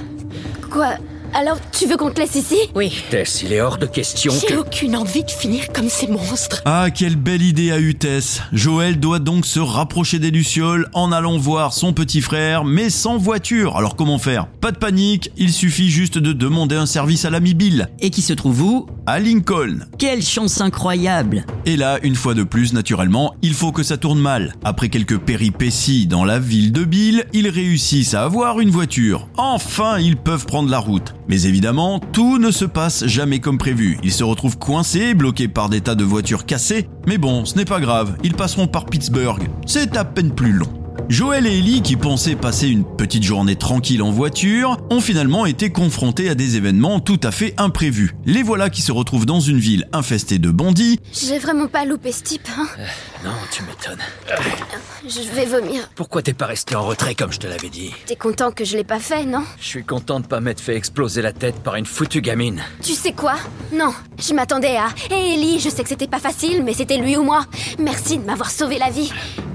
Quoi? 0.70 0.94
Alors 1.34 1.58
tu 1.70 1.86
veux 1.86 1.96
qu'on 1.96 2.10
te 2.10 2.18
laisse 2.18 2.34
ici? 2.34 2.56
Oui. 2.74 2.90
Tess, 3.10 3.42
il 3.44 3.52
est 3.52 3.60
hors 3.60 3.76
de 3.76 3.86
question 3.86 4.32
J'ai 4.40 4.54
que... 4.54 4.60
aucune 4.60 4.96
envie 4.96 5.22
de 5.22 5.30
finir 5.30 5.68
comme 5.72 5.88
ces 5.88 6.08
monstres. 6.08 6.62
Ah, 6.64 6.88
quelle 6.90 7.16
belle 7.16 7.42
idée 7.42 7.70
a 7.70 7.78
eu 7.78 7.94
Tess. 7.94 8.40
Joël 8.52 8.98
doit 8.98 9.20
donc 9.20 9.46
se 9.46 9.60
rapprocher 9.60 10.18
des 10.18 10.30
Lucioles 10.30 10.88
en 10.92 11.12
allant 11.12 11.36
voir 11.38 11.72
son 11.72 11.92
petit 11.92 12.20
frère, 12.20 12.64
mais 12.64 12.90
sans 12.90 13.16
voiture. 13.18 13.76
Alors 13.76 13.94
comment 13.94 14.18
faire? 14.18 14.46
Pas 14.60 14.72
de 14.72 14.78
panique, 14.78 15.30
il 15.36 15.52
suffit 15.52 15.90
juste 15.90 16.18
de 16.18 16.32
demander 16.32 16.76
un 16.76 16.86
service 16.86 17.24
à 17.26 17.30
l'ami 17.30 17.54
Bill. 17.54 17.90
Et 18.00 18.10
qui 18.10 18.22
se 18.22 18.32
trouve 18.32 18.62
où? 18.62 18.86
À 19.06 19.20
Lincoln. 19.20 19.86
Quelle 19.98 20.22
chance 20.22 20.60
incroyable 20.60 21.44
Et 21.66 21.76
là, 21.76 21.98
une 22.02 22.14
fois 22.14 22.34
de 22.34 22.42
plus, 22.42 22.72
naturellement, 22.72 23.34
il 23.42 23.54
faut 23.54 23.72
que 23.72 23.82
ça 23.82 23.96
tourne 23.96 24.18
mal. 24.18 24.54
Après 24.64 24.88
quelques 24.88 25.18
péripéties 25.18 26.06
dans 26.06 26.24
la 26.24 26.38
ville 26.38 26.72
de 26.72 26.84
Bill, 26.84 27.26
ils 27.32 27.48
réussissent 27.48 28.14
à 28.14 28.22
avoir 28.22 28.60
une 28.60 28.70
voiture. 28.70 29.28
Enfin, 29.36 29.98
ils 29.98 30.16
peuvent 30.16 30.46
prendre 30.46 30.70
la 30.70 30.78
route. 30.78 31.14
Mais 31.28 31.42
évidemment, 31.42 32.00
tout 32.12 32.38
ne 32.38 32.50
se 32.50 32.64
passe 32.64 33.06
jamais 33.06 33.40
comme 33.40 33.58
prévu. 33.58 33.98
Ils 34.02 34.12
se 34.12 34.24
retrouvent 34.24 34.58
coincés, 34.58 35.14
bloqués 35.14 35.48
par 35.48 35.68
des 35.68 35.80
tas 35.80 35.94
de 35.94 36.04
voitures 36.04 36.46
cassées. 36.46 36.88
Mais 37.06 37.18
bon, 37.18 37.44
ce 37.44 37.56
n'est 37.56 37.64
pas 37.64 37.80
grave, 37.80 38.16
ils 38.24 38.34
passeront 38.34 38.66
par 38.66 38.86
Pittsburgh. 38.86 39.48
C'est 39.66 39.96
à 39.96 40.04
peine 40.04 40.34
plus 40.34 40.52
long. 40.52 40.79
Joël 41.08 41.46
et 41.46 41.58
Ellie, 41.58 41.82
qui 41.82 41.96
pensaient 41.96 42.36
passer 42.36 42.68
une 42.68 42.84
petite 42.84 43.24
journée 43.24 43.56
tranquille 43.56 44.02
en 44.02 44.10
voiture, 44.12 44.78
ont 44.90 45.00
finalement 45.00 45.44
été 45.44 45.70
confrontés 45.70 46.28
à 46.28 46.36
des 46.36 46.56
événements 46.56 47.00
tout 47.00 47.18
à 47.24 47.32
fait 47.32 47.52
imprévus. 47.56 48.14
Les 48.26 48.44
voilà 48.44 48.70
qui 48.70 48.80
se 48.80 48.92
retrouvent 48.92 49.26
dans 49.26 49.40
une 49.40 49.58
ville 49.58 49.88
infestée 49.92 50.38
de 50.38 50.50
bandits. 50.50 51.00
J'ai 51.12 51.40
vraiment 51.40 51.66
pas 51.66 51.84
loupé 51.84 52.12
ce 52.12 52.22
type, 52.22 52.48
hein 52.56 52.68
Non, 53.24 53.32
tu 53.50 53.62
m'étonnes. 53.64 53.98
Je 55.04 55.34
vais 55.34 55.46
vomir. 55.46 55.88
Pourquoi 55.96 56.22
t'es 56.22 56.32
pas 56.32 56.46
resté 56.46 56.76
en 56.76 56.84
retrait 56.84 57.16
comme 57.16 57.32
je 57.32 57.38
te 57.38 57.48
l'avais 57.48 57.70
dit? 57.70 57.90
T'es 58.06 58.16
content 58.16 58.52
que 58.52 58.64
je 58.64 58.76
l'ai 58.76 58.84
pas 58.84 59.00
fait, 59.00 59.24
non? 59.24 59.42
Je 59.58 59.66
suis 59.66 59.84
content 59.84 60.20
de 60.20 60.26
pas 60.26 60.40
m'être 60.40 60.60
fait 60.60 60.76
exploser 60.76 61.22
la 61.22 61.32
tête 61.32 61.56
par 61.56 61.74
une 61.74 61.86
foutue 61.86 62.20
gamine. 62.20 62.62
Tu 62.84 62.92
sais 62.92 63.12
quoi? 63.12 63.34
Non, 63.72 63.92
je 64.18 64.32
m'attendais 64.32 64.76
à... 64.76 64.88
Hé 65.10 65.34
Ellie, 65.34 65.58
je 65.58 65.70
sais 65.70 65.82
que 65.82 65.88
c'était 65.88 66.06
pas 66.06 66.20
facile, 66.20 66.62
mais 66.62 66.74
c'était 66.74 66.98
lui 66.98 67.16
ou 67.16 67.24
moi. 67.24 67.46
Merci 67.80 68.18
de 68.18 68.24
m'avoir 68.24 68.50
sauvé 68.50 68.78
la 68.78 68.90
vie. 68.90 69.12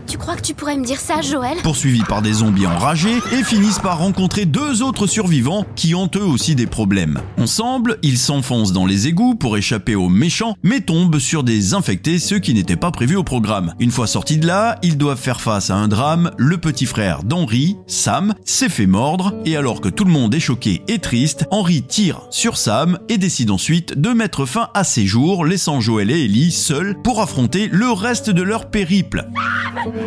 Tu 0.08 0.18
crois 0.18 0.36
que 0.36 0.42
tu 0.42 0.54
pourrais 0.54 0.78
me 0.78 0.86
dire 0.86 1.00
ça, 1.00 1.22
Joël? 1.22 1.58
Poursuivis 1.64 2.04
par 2.04 2.22
des 2.22 2.34
zombies 2.34 2.68
enragés 2.68 3.18
et 3.32 3.44
finissent 3.44 3.80
par 3.80 4.00
rencontrer 4.00 4.46
deux 4.46 4.84
autres 4.84 5.08
survivants 5.08 5.66
qui 5.76 5.96
ont 5.96 6.10
eux 6.16 6.24
aussi 6.24 6.56
des 6.56 6.68
problèmes. 6.68 7.22
Ensemble, 7.38 7.98
ils 8.04 8.18
s'enfoncent 8.18 8.72
dans 8.72 8.86
les 8.86 9.08
égouts 9.08 9.36
pour 9.36 9.58
échapper 9.58 9.96
aux 9.96 10.10
méchants, 10.10 10.56
mais 10.64 10.82
tombent 10.82 11.18
sur 11.18 11.44
des 11.44 11.74
infectés, 11.74 12.20
ce 12.20 12.36
qui 12.36 12.54
n'était 12.54 12.76
pas 12.76 12.92
prévu 12.92 13.16
au 13.16 13.24
programme. 13.24 13.74
Une 13.80 13.92
fois 13.92 14.08
sortis 14.08 14.38
de 14.38 14.46
là, 14.46 14.78
ils 14.84 14.98
doivent 14.98 15.20
faire 15.20 15.42
face 15.42 15.70
à 15.70 15.76
un 15.76 15.88
drame. 15.88 16.32
Le 16.38 16.58
petit 16.58 16.86
frère 16.86 17.24
d'Henry, 17.24 17.76
Sam, 17.88 18.34
s'est 18.46 18.70
fait 18.70 18.88
mordre, 18.88 19.34
et 19.46 19.58
alors 19.58 19.82
que 19.82 19.90
tout 19.90 20.06
le 20.06 20.12
monde 20.12 20.36
est 20.36 20.40
choqué 20.40 20.84
et 20.88 21.00
triste, 21.00 21.46
Henry 21.52 21.82
tire 21.82 22.22
sur 22.30 22.58
Sam 22.58 23.00
et 23.10 23.18
décide 23.18 23.50
ensuite 23.52 24.00
de 24.00 24.10
mettre 24.10 24.46
fin 24.46 24.70
à 24.74 24.84
ses 24.84 25.06
jours, 25.06 25.46
laissant 25.46 25.82
Joël 25.82 26.12
et 26.12 26.26
Ellie 26.26 26.52
seuls 26.52 26.96
pour 27.04 27.22
affronter 27.22 27.70
le 27.72 27.92
reste 27.92 28.30
de 28.30 28.44
leur 28.44 28.70
périple. 28.70 29.26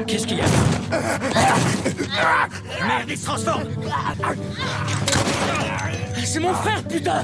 Qu'est-ce 0.07 0.27
qu'il 0.27 0.39
y 0.39 0.41
a 0.41 0.45
Merde, 2.87 3.09
il 3.09 3.19
se 3.19 3.25
transforme. 3.25 3.65
C'est 6.25 6.41
mon 6.41 6.53
frère, 6.55 6.83
putain. 6.85 7.23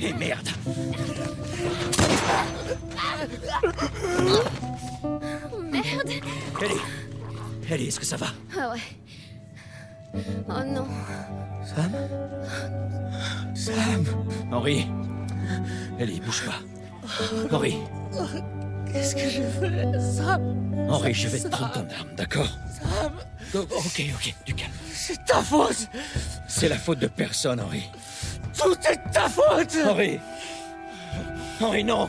Et 0.00 0.12
merde. 0.12 0.48
Merde. 5.70 6.10
Ellie 6.62 6.80
Ellie, 7.70 7.88
est-ce 7.88 7.98
que 8.00 8.06
ça 8.06 8.16
va 8.16 8.26
Ah 8.58 8.70
ouais. 8.70 10.22
Oh 10.48 10.64
non. 10.64 10.86
Sam 11.64 11.90
Sam. 13.54 14.04
Henri. 14.52 14.86
Ellie, 15.98 16.20
bouge 16.20 16.44
pas. 16.46 16.60
Henri 17.50 17.78
Qu'est-ce 18.94 19.14
que 19.16 19.28
je 19.28 19.42
fais 19.42 19.98
Sam 20.16 20.40
Henri, 20.88 21.12
je 21.12 21.26
vais 21.26 21.40
te 21.40 21.48
prendre 21.48 21.72
ton 21.72 21.80
arme, 21.80 22.08
d'accord? 22.16 22.48
Sam 22.80 23.12
Oh, 23.56 23.58
Ok, 23.76 24.02
ok, 24.14 24.34
du 24.46 24.54
calme. 24.54 24.70
C'est 24.92 25.24
ta 25.26 25.42
faute 25.42 25.88
C'est 26.48 26.68
la 26.68 26.78
faute 26.78 27.00
de 27.00 27.08
personne, 27.08 27.60
Henri. 27.60 27.82
Tout 28.56 28.72
est 28.90 28.96
de 28.96 29.12
ta 29.12 29.28
faute 29.28 29.76
Henri 29.84 30.18
Henri, 31.60 31.82
non 31.84 32.08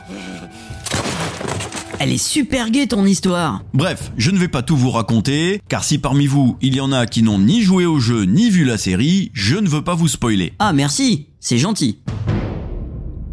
Elle 1.98 2.12
est 2.12 2.18
super 2.24 2.70
gaie 2.70 2.86
ton 2.86 3.04
histoire. 3.04 3.62
Bref, 3.74 4.12
je 4.16 4.30
ne 4.30 4.38
vais 4.38 4.48
pas 4.48 4.62
tout 4.62 4.76
vous 4.76 4.90
raconter, 4.92 5.60
car 5.68 5.82
si 5.82 5.98
parmi 5.98 6.26
vous, 6.28 6.56
il 6.60 6.76
y 6.76 6.80
en 6.80 6.92
a 6.92 7.06
qui 7.06 7.22
n'ont 7.24 7.40
ni 7.40 7.62
joué 7.62 7.84
au 7.84 7.98
jeu 7.98 8.24
ni 8.24 8.48
vu 8.48 8.64
la 8.64 8.78
série, 8.78 9.32
je 9.34 9.56
ne 9.56 9.68
veux 9.68 9.82
pas 9.82 9.94
vous 9.94 10.08
spoiler. 10.08 10.52
Ah 10.60 10.72
merci, 10.72 11.26
c'est 11.40 11.58
gentil. 11.58 11.98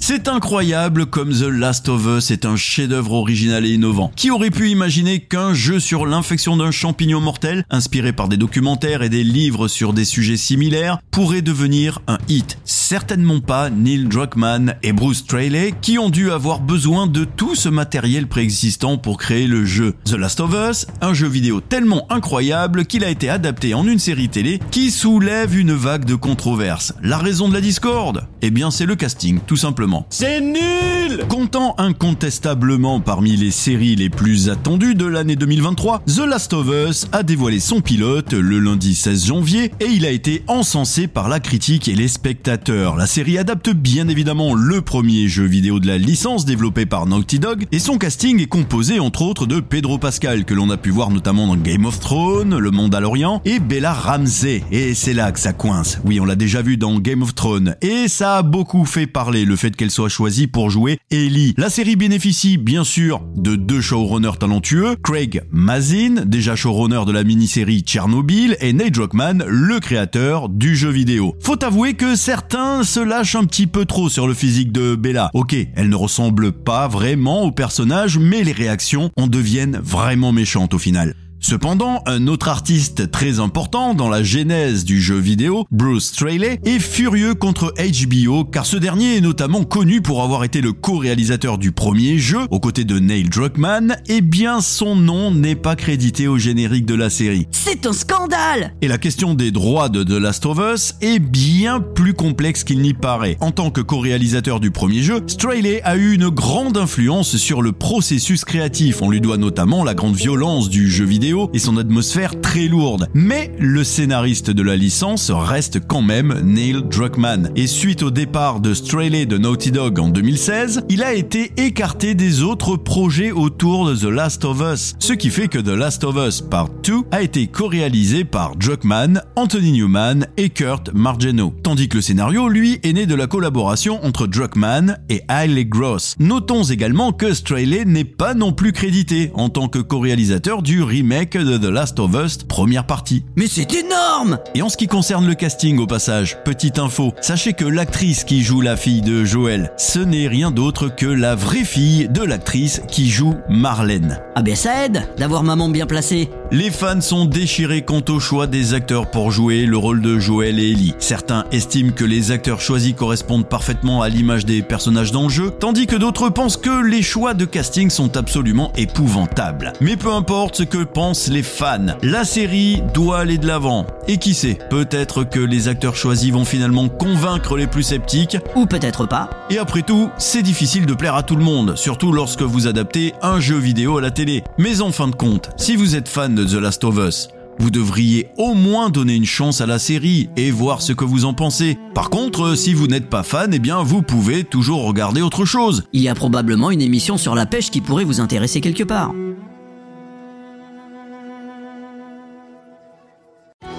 C'est 0.05 0.27
incroyable 0.27 1.05
comme 1.05 1.31
The 1.31 1.43
Last 1.43 1.87
of 1.87 2.05
Us 2.05 2.29
est 2.29 2.43
un 2.45 2.57
chef-d'œuvre 2.57 3.13
original 3.13 3.65
et 3.65 3.69
innovant. 3.69 4.11
Qui 4.17 4.31
aurait 4.31 4.49
pu 4.49 4.69
imaginer 4.69 5.21
qu'un 5.21 5.53
jeu 5.53 5.79
sur 5.79 6.05
l'infection 6.05 6.57
d'un 6.57 6.71
champignon 6.71 7.21
mortel, 7.21 7.63
inspiré 7.69 8.11
par 8.11 8.27
des 8.27 8.35
documentaires 8.35 9.01
et 9.01 9.07
des 9.07 9.23
livres 9.23 9.69
sur 9.69 9.93
des 9.93 10.03
sujets 10.03 10.35
similaires, 10.35 10.99
pourrait 11.09 11.41
devenir 11.41 12.01
un 12.07 12.17
hit? 12.27 12.57
Certainement 12.65 13.39
pas 13.39 13.69
Neil 13.69 14.09
Druckmann 14.09 14.75
et 14.83 14.91
Bruce 14.91 15.19
Straley 15.19 15.73
qui 15.81 15.97
ont 15.97 16.09
dû 16.09 16.31
avoir 16.31 16.59
besoin 16.59 17.07
de 17.07 17.23
tout 17.23 17.55
ce 17.55 17.69
matériel 17.69 18.27
préexistant 18.27 18.97
pour 18.97 19.17
créer 19.17 19.47
le 19.47 19.63
jeu. 19.63 19.95
The 20.03 20.15
Last 20.15 20.41
of 20.41 20.53
Us, 20.69 20.85
un 20.99 21.13
jeu 21.13 21.29
vidéo 21.29 21.61
tellement 21.61 22.11
incroyable 22.11 22.85
qu'il 22.85 23.05
a 23.05 23.09
été 23.09 23.29
adapté 23.29 23.73
en 23.73 23.87
une 23.87 23.99
série 23.99 24.27
télé 24.27 24.59
qui 24.69 24.91
soulève 24.91 25.57
une 25.57 25.71
vague 25.71 26.03
de 26.03 26.15
controverses. 26.15 26.93
La 27.01 27.19
raison 27.19 27.47
de 27.47 27.53
la 27.53 27.61
discorde? 27.61 28.27
Eh 28.41 28.51
bien 28.51 28.69
c'est 28.69 28.85
le 28.85 28.97
casting, 28.97 29.39
tout 29.47 29.55
simplement. 29.55 29.92
C'est 30.09 30.41
nul 30.41 31.25
Comptant 31.29 31.75
incontestablement 31.77 32.99
parmi 32.99 33.35
les 33.35 33.51
séries 33.51 33.95
les 33.95 34.09
plus 34.09 34.49
attendues 34.49 34.95
de 34.95 35.05
l'année 35.05 35.35
2023, 35.35 36.03
The 36.05 36.19
Last 36.19 36.53
of 36.53 36.67
Us 36.67 37.07
a 37.11 37.23
dévoilé 37.23 37.59
son 37.59 37.81
pilote 37.81 38.33
le 38.33 38.59
lundi 38.59 38.95
16 38.95 39.25
janvier 39.25 39.71
et 39.79 39.85
il 39.85 40.05
a 40.05 40.11
été 40.11 40.43
encensé 40.47 41.07
par 41.07 41.29
la 41.29 41.39
critique 41.39 41.87
et 41.87 41.95
les 41.95 42.07
spectateurs. 42.07 42.95
La 42.95 43.05
série 43.05 43.37
adapte 43.37 43.69
bien 43.69 44.07
évidemment 44.07 44.53
le 44.53 44.81
premier 44.81 45.27
jeu 45.27 45.45
vidéo 45.45 45.79
de 45.79 45.87
la 45.87 45.97
licence 45.97 46.45
développé 46.45 46.85
par 46.85 47.05
Naughty 47.05 47.39
Dog 47.39 47.65
et 47.71 47.79
son 47.79 47.97
casting 47.97 48.41
est 48.41 48.47
composé 48.47 48.99
entre 48.99 49.21
autres 49.21 49.45
de 49.45 49.59
Pedro 49.59 49.97
Pascal 49.97 50.45
que 50.45 50.53
l'on 50.53 50.69
a 50.69 50.77
pu 50.77 50.89
voir 50.89 51.11
notamment 51.11 51.47
dans 51.47 51.57
Game 51.57 51.85
of 51.85 51.99
Thrones, 51.99 52.57
Le 52.57 52.71
Monde 52.71 52.95
à 52.95 52.99
l'Orient 52.99 53.41
et 53.45 53.59
Bella 53.59 53.93
Ramsey. 53.93 54.63
Et 54.71 54.93
c'est 54.93 55.13
là 55.13 55.31
que 55.31 55.39
ça 55.39 55.53
coince. 55.53 55.99
Oui, 56.05 56.19
on 56.19 56.25
l'a 56.25 56.35
déjà 56.35 56.61
vu 56.61 56.77
dans 56.77 56.99
Game 56.99 57.21
of 57.21 57.35
Thrones 57.35 57.75
et 57.81 58.07
ça 58.07 58.37
a 58.37 58.41
beaucoup 58.41 58.85
fait 58.85 59.07
parler 59.07 59.45
le 59.45 59.55
fait 59.55 59.75
qu'elle 59.83 59.91
soit 59.91 60.07
choisie 60.07 60.47
pour 60.47 60.69
jouer 60.69 60.97
Ellie. 61.11 61.53
La 61.57 61.69
série 61.69 61.97
bénéficie 61.97 62.57
bien 62.57 62.85
sûr 62.85 63.21
de 63.35 63.57
deux 63.57 63.81
showrunners 63.81 64.37
talentueux, 64.39 64.95
Craig 65.03 65.41
Mazin, 65.51 66.23
déjà 66.25 66.55
showrunner 66.55 67.01
de 67.05 67.11
la 67.11 67.25
mini-série 67.25 67.81
Tchernobyl, 67.81 68.55
et 68.61 68.71
Nate 68.71 68.93
Druckmann, 68.93 69.43
le 69.45 69.81
créateur 69.81 70.47
du 70.47 70.77
jeu 70.77 70.89
vidéo. 70.89 71.35
Faut 71.41 71.61
avouer 71.65 71.95
que 71.95 72.15
certains 72.15 72.83
se 72.83 73.01
lâchent 73.01 73.35
un 73.35 73.43
petit 73.43 73.67
peu 73.67 73.83
trop 73.83 74.07
sur 74.07 74.25
le 74.25 74.33
physique 74.33 74.71
de 74.71 74.95
Bella. 74.95 75.29
Ok, 75.33 75.53
elle 75.75 75.89
ne 75.89 75.95
ressemble 75.95 76.53
pas 76.53 76.87
vraiment 76.87 77.43
au 77.43 77.51
personnage, 77.51 78.17
mais 78.17 78.45
les 78.45 78.53
réactions 78.53 79.11
en 79.17 79.27
deviennent 79.27 79.81
vraiment 79.83 80.31
méchantes 80.31 80.73
au 80.73 80.79
final. 80.79 81.13
Cependant, 81.45 82.01
un 82.05 82.27
autre 82.27 82.47
artiste 82.47 83.11
très 83.11 83.41
important 83.41 83.93
dans 83.93 84.07
la 84.07 84.23
genèse 84.23 84.85
du 84.85 85.01
jeu 85.01 85.17
vidéo, 85.17 85.65
Bruce 85.71 86.05
Straley, 86.05 86.61
est 86.63 86.79
furieux 86.79 87.33
contre 87.33 87.73
HBO 87.77 88.45
car 88.45 88.65
ce 88.65 88.77
dernier 88.77 89.17
est 89.17 89.21
notamment 89.21 89.65
connu 89.65 90.01
pour 90.01 90.23
avoir 90.23 90.45
été 90.45 90.61
le 90.61 90.71
co-réalisateur 90.71 91.57
du 91.57 91.73
premier 91.73 92.17
jeu 92.17 92.39
aux 92.49 92.61
côtés 92.61 92.85
de 92.85 92.97
Neil 92.97 93.25
Druckmann 93.25 93.97
et 94.07 94.21
bien 94.21 94.61
son 94.61 94.95
nom 94.95 95.31
n'est 95.31 95.57
pas 95.57 95.75
crédité 95.75 96.29
au 96.29 96.37
générique 96.37 96.85
de 96.85 96.95
la 96.95 97.09
série. 97.09 97.45
C'est 97.51 97.85
un 97.85 97.93
scandale 97.93 98.73
Et 98.81 98.87
la 98.87 98.97
question 98.97 99.33
des 99.33 99.51
droits 99.51 99.89
de 99.89 100.01
The 100.01 100.21
Last 100.21 100.45
of 100.45 100.59
Us 100.73 100.95
est 101.01 101.19
bien 101.19 101.81
plus 101.81 102.13
complexe 102.13 102.63
qu'il 102.63 102.79
n'y 102.79 102.93
paraît. 102.93 103.35
En 103.41 103.51
tant 103.51 103.69
que 103.69 103.81
co-réalisateur 103.81 104.61
du 104.61 104.71
premier 104.71 105.01
jeu, 105.01 105.19
Straley 105.27 105.81
a 105.83 105.97
eu 105.97 106.13
une 106.13 106.29
grande 106.29 106.77
influence 106.77 107.35
sur 107.35 107.61
le 107.61 107.73
processus 107.73 108.45
créatif. 108.45 109.01
On 109.01 109.09
lui 109.09 109.19
doit 109.19 109.35
notamment 109.35 109.83
la 109.83 109.93
grande 109.93 110.15
violence 110.15 110.69
du 110.69 110.89
jeu 110.89 111.03
vidéo 111.03 111.32
et 111.53 111.59
son 111.59 111.77
atmosphère 111.77 112.39
très 112.41 112.67
lourde. 112.67 113.07
Mais 113.13 113.51
le 113.59 113.83
scénariste 113.83 114.51
de 114.51 114.63
la 114.63 114.75
licence 114.75 115.31
reste 115.31 115.79
quand 115.85 116.01
même 116.01 116.41
Neil 116.43 116.83
Druckmann. 116.89 117.51
Et 117.55 117.67
suite 117.67 118.03
au 118.03 118.11
départ 118.11 118.59
de 118.59 118.73
Straley 118.73 119.25
de 119.25 119.37
Naughty 119.37 119.71
Dog 119.71 119.99
en 119.99 120.09
2016, 120.09 120.83
il 120.89 121.03
a 121.03 121.13
été 121.13 121.51
écarté 121.57 122.13
des 122.13 122.43
autres 122.43 122.77
projets 122.77 123.31
autour 123.31 123.87
de 123.87 123.95
The 123.95 124.05
Last 124.05 124.45
of 124.45 124.61
Us. 124.61 124.95
Ce 124.99 125.13
qui 125.13 125.29
fait 125.29 125.47
que 125.47 125.59
The 125.59 125.69
Last 125.69 126.03
of 126.03 126.15
Us 126.15 126.41
Part 126.41 126.69
2 126.83 126.93
a 127.11 127.21
été 127.21 127.47
co-réalisé 127.47 128.23
par 128.23 128.55
Druckmann, 128.55 129.21
Anthony 129.35 129.71
Newman 129.71 130.27
et 130.37 130.49
Kurt 130.49 130.93
Margeno. 130.93 131.53
Tandis 131.63 131.89
que 131.89 131.97
le 131.97 132.01
scénario, 132.01 132.47
lui, 132.47 132.79
est 132.83 132.93
né 132.93 133.05
de 133.05 133.15
la 133.15 133.27
collaboration 133.27 134.03
entre 134.03 134.27
Druckmann 134.27 134.99
et 135.09 135.21
Hailey 135.29 135.65
Gross. 135.65 136.15
Notons 136.19 136.63
également 136.63 137.11
que 137.11 137.33
Straley 137.33 137.85
n'est 137.85 138.03
pas 138.03 138.33
non 138.33 138.53
plus 138.53 138.71
crédité 138.71 139.31
en 139.33 139.49
tant 139.49 139.67
que 139.67 139.79
co-réalisateur 139.79 140.61
du 140.61 140.83
remake 140.83 141.22
de 141.25 141.57
The 141.57 141.71
Last 141.71 141.99
of 141.99 142.11
Us 142.15 142.37
première 142.43 142.85
partie. 142.85 143.23
Mais 143.35 143.47
c'est 143.47 143.73
énorme 143.73 144.39
Et 144.55 144.61
en 144.61 144.69
ce 144.69 144.77
qui 144.77 144.87
concerne 144.87 145.25
le 145.25 145.35
casting 145.35 145.79
au 145.79 145.87
passage, 145.87 146.37
petite 146.43 146.79
info, 146.79 147.13
sachez 147.21 147.53
que 147.53 147.65
l'actrice 147.65 148.23
qui 148.23 148.43
joue 148.43 148.61
la 148.61 148.75
fille 148.75 149.01
de 149.01 149.23
Joël, 149.23 149.71
ce 149.77 149.99
n'est 149.99 150.27
rien 150.27 150.51
d'autre 150.51 150.89
que 150.89 151.05
la 151.05 151.35
vraie 151.35 151.63
fille 151.63 152.09
de 152.09 152.21
l'actrice 152.21 152.81
qui 152.89 153.09
joue 153.09 153.35
Marlène. 153.49 154.19
Ah 154.35 154.41
ben 154.41 154.55
ça 154.55 154.85
aide 154.85 155.07
d'avoir 155.17 155.43
maman 155.43 155.69
bien 155.69 155.85
placée. 155.85 156.29
Les 156.51 156.69
fans 156.69 157.01
sont 157.01 157.25
déchirés 157.25 157.83
quant 157.83 158.03
au 158.09 158.19
choix 158.19 158.45
des 158.45 158.73
acteurs 158.73 159.09
pour 159.09 159.31
jouer 159.31 159.65
le 159.65 159.77
rôle 159.77 160.01
de 160.01 160.19
Joël 160.19 160.59
et 160.59 160.71
Ellie. 160.71 160.93
Certains 160.99 161.45
estiment 161.51 161.91
que 161.91 162.03
les 162.03 162.31
acteurs 162.31 162.61
choisis 162.61 162.93
correspondent 162.93 163.47
parfaitement 163.47 164.01
à 164.01 164.09
l'image 164.09 164.45
des 164.45 164.61
personnages 164.61 165.11
dans 165.11 165.23
le 165.23 165.29
jeu, 165.29 165.51
tandis 165.51 165.87
que 165.87 165.95
d'autres 165.95 166.29
pensent 166.29 166.57
que 166.57 166.85
les 166.85 167.01
choix 167.01 167.33
de 167.33 167.45
casting 167.45 167.89
sont 167.89 168.17
absolument 168.17 168.71
épouvantables. 168.75 169.73
Mais 169.81 169.95
peu 169.95 170.11
importe 170.11 170.57
ce 170.57 170.63
que 170.63 170.83
pensent 170.83 171.12
les 171.29 171.43
fans, 171.43 171.97
la 172.01 172.25
série 172.25 172.81
doit 172.93 173.19
aller 173.19 173.37
de 173.37 173.47
l'avant. 173.47 173.85
Et 174.07 174.17
qui 174.17 174.33
sait, 174.33 174.57
peut-être 174.69 175.23
que 175.23 175.39
les 175.39 175.67
acteurs 175.67 175.95
choisis 175.95 176.31
vont 176.31 176.45
finalement 176.45 176.89
convaincre 176.89 177.55
les 177.55 177.67
plus 177.67 177.83
sceptiques. 177.83 178.37
Ou 178.55 178.65
peut-être 178.65 179.05
pas. 179.05 179.29
Et 179.49 179.57
après 179.57 179.83
tout, 179.83 180.09
c'est 180.17 180.41
difficile 180.41 180.85
de 180.85 180.93
plaire 180.93 181.15
à 181.15 181.23
tout 181.23 181.35
le 181.35 181.43
monde, 181.43 181.75
surtout 181.75 182.11
lorsque 182.11 182.41
vous 182.41 182.67
adaptez 182.67 183.13
un 183.21 183.39
jeu 183.39 183.57
vidéo 183.57 183.97
à 183.97 184.01
la 184.01 184.11
télé. 184.11 184.43
Mais 184.57 184.81
en 184.81 184.91
fin 184.91 185.07
de 185.07 185.15
compte, 185.15 185.49
si 185.57 185.75
vous 185.75 185.95
êtes 185.95 186.09
fan 186.09 186.35
de 186.35 186.45
The 186.45 186.61
Last 186.61 186.83
of 186.83 186.97
Us, 186.97 187.29
vous 187.59 187.69
devriez 187.69 188.29
au 188.37 188.55
moins 188.55 188.89
donner 188.89 189.15
une 189.15 189.25
chance 189.25 189.61
à 189.61 189.65
la 189.65 189.79
série 189.79 190.29
et 190.35 190.51
voir 190.51 190.81
ce 190.81 190.93
que 190.93 191.05
vous 191.05 191.25
en 191.25 191.33
pensez. 191.33 191.77
Par 191.93 192.09
contre, 192.09 192.55
si 192.55 192.73
vous 192.73 192.87
n'êtes 192.87 193.09
pas 193.09 193.23
fan, 193.23 193.53
eh 193.53 193.59
bien 193.59 193.83
vous 193.83 194.01
pouvez 194.01 194.43
toujours 194.43 194.83
regarder 194.83 195.21
autre 195.21 195.45
chose. 195.45 195.83
Il 195.93 196.01
y 196.01 196.09
a 196.09 196.15
probablement 196.15 196.71
une 196.71 196.81
émission 196.81 197.17
sur 197.17 197.35
la 197.35 197.45
pêche 197.45 197.69
qui 197.69 197.81
pourrait 197.81 198.05
vous 198.05 198.21
intéresser 198.21 198.61
quelque 198.61 198.83
part. 198.83 199.13